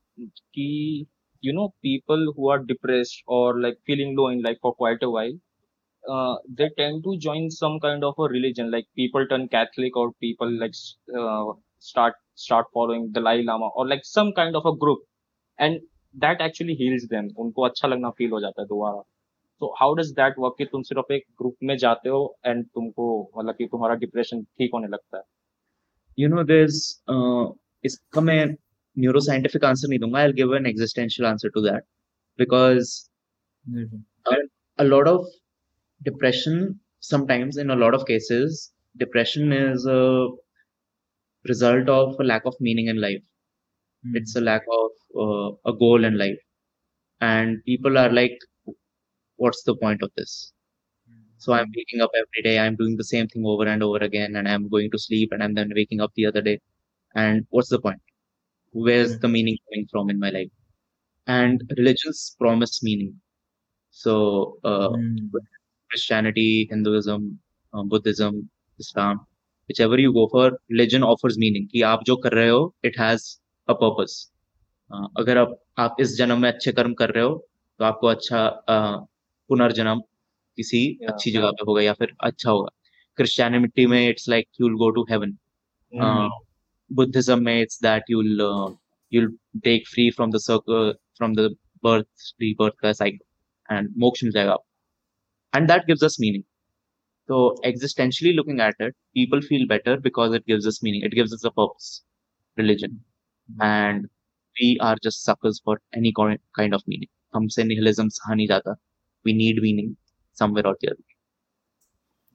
[0.53, 1.07] Ki,
[1.41, 5.09] you know, people who are depressed or like feeling low in life for quite a
[5.09, 5.35] while,
[6.09, 8.71] uh, they tend to join some kind of a religion.
[8.71, 13.87] Like people turn Catholic or people like s- uh, start start following Dalai Lama or
[13.87, 14.99] like some kind of a group,
[15.59, 15.81] and
[16.25, 17.29] that actually heals them.
[17.45, 19.03] उनको अच्छा लगना feel हो जाता है दोबारा.
[19.62, 23.06] तो how does that work तुम सिर्फ़ एक ग्रुप में जाते हो एंड तुमको
[23.38, 25.22] मतलब कि तुम्हारा डिप्रेशन ठीक होने लगता है?
[26.18, 26.80] यू नो दिस
[27.84, 28.44] इसका मैं
[28.96, 31.84] न्यूरो साइंटिफिक आंसर नहीं दूँगा I give an existential answer to that
[32.38, 32.92] because
[34.78, 35.26] a lot of
[36.00, 40.00] depression sometimes in a lot of cases depression is a
[41.44, 45.18] result of a lack of meaning in life it's a lack of
[45.68, 46.38] a goal in life
[47.20, 48.38] and people are like
[49.43, 50.53] what's the point of this
[51.37, 54.35] so i'm waking up every day i'm doing the same thing over and over again
[54.35, 56.57] and i'm going to sleep and i'm then waking up the other day
[57.15, 58.01] and what's the point
[58.73, 60.51] where's the meaning coming from in my life
[61.27, 63.13] and religions promise meaning
[63.91, 64.13] so
[64.63, 65.31] uh, Mhm.
[65.91, 67.39] Christianity, Hinduism,
[67.73, 68.33] uh, Buddhism,
[68.79, 69.25] Islam,
[69.69, 73.39] whichever you go for, religion offers meaning कि आप जो कर रहे हो it has
[73.67, 74.31] a purpose.
[74.93, 77.33] Uh, अगर आप आप इस जन्म में अच्छे कर्म कर रहे हो
[77.79, 78.43] तो आपको अच्छा
[78.75, 78.97] uh,
[79.48, 80.00] पुनर्जन्म
[80.58, 81.12] किसी Yeah.
[81.12, 82.68] अच्छी जगह पे होगा या फिर अच्छा होगा
[83.18, 85.36] क्रिश्चियनिटी में it's like you'll go to heaven.
[85.92, 86.28] Uh,
[86.90, 88.70] Buddhism में it's that you'll uh,
[89.12, 89.30] you'll
[89.66, 91.48] break free from the circle from the
[91.86, 93.26] birth rebirth का cycle
[93.68, 94.66] and मोक्ष मिल जाएगा आपको.
[95.52, 96.44] and that gives us meaning.
[97.28, 101.04] So existentially looking at it, people feel better because it gives us meaning.
[101.04, 102.02] It gives us a purpose,
[102.58, 102.98] religion,
[103.48, 104.08] and
[104.56, 106.12] we are just suckers for any
[106.58, 107.08] kind of meaning.
[107.34, 108.74] हमसे nihilism सहा नहीं जाता.
[109.24, 109.96] We need meaning
[110.32, 111.02] somewhere or the other.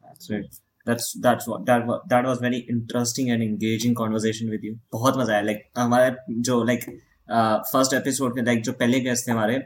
[0.03, 0.59] That's right.
[0.85, 4.75] That's that's what that was that was very interesting and engaging conversation with you.
[4.91, 6.15] बहुत मज़ा आया like हमारे
[6.47, 6.87] जो like
[7.31, 9.59] uh, first episode के like जो पहले guest थे हमारे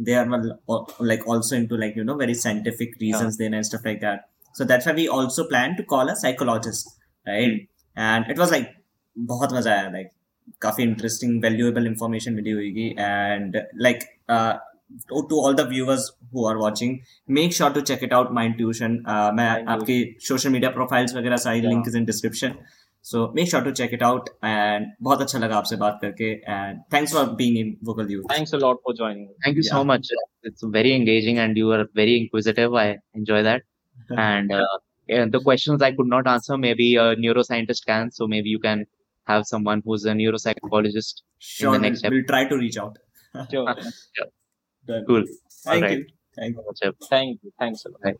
[0.00, 3.80] they are मतलब, like also into like you know very scientific reasons then and stuff
[3.84, 4.28] like that.
[4.54, 6.94] So that's why we also plan to call a psychologist,
[7.26, 7.66] right?
[7.96, 8.70] And it was like
[9.18, 10.14] बहुत मज़ा आया like
[10.62, 14.54] काफ़ी interesting valuable information मिली होगी and like uh,
[15.08, 16.92] to, to all the viewers who are watching
[17.38, 19.96] make sure to check it out mind tuition uh, मैं Mind आपकी
[20.28, 21.70] social media profiles वगैरह सारी Yeah.
[21.72, 22.54] link is in description
[23.10, 26.80] so make sure to check it out and बहुत अच्छा लगा आपसे बात करके and
[26.96, 29.28] thanks for being in vocal youth Thanks a lot for joining.
[29.46, 29.88] Thank you so Yeah.
[29.92, 30.10] much.
[30.50, 32.74] It's very engaging and you are very inquisitive.
[32.82, 32.86] I
[33.22, 33.62] enjoy that.
[34.26, 34.64] And uh,
[35.14, 38.10] yeah, the questions I could not answer, maybe a neuroscientist can.
[38.18, 38.84] So maybe you can
[39.32, 41.22] have someone who's a neuropsychologist.
[41.38, 42.98] sure we'll, next we'll try to reach out
[43.50, 43.74] Sure.
[44.88, 45.04] Done.
[45.06, 45.24] Cool.
[45.64, 45.98] thank Alright.
[45.98, 47.52] you thank you Thank you.
[47.58, 48.00] Thanks a lot.
[48.04, 48.16] Right.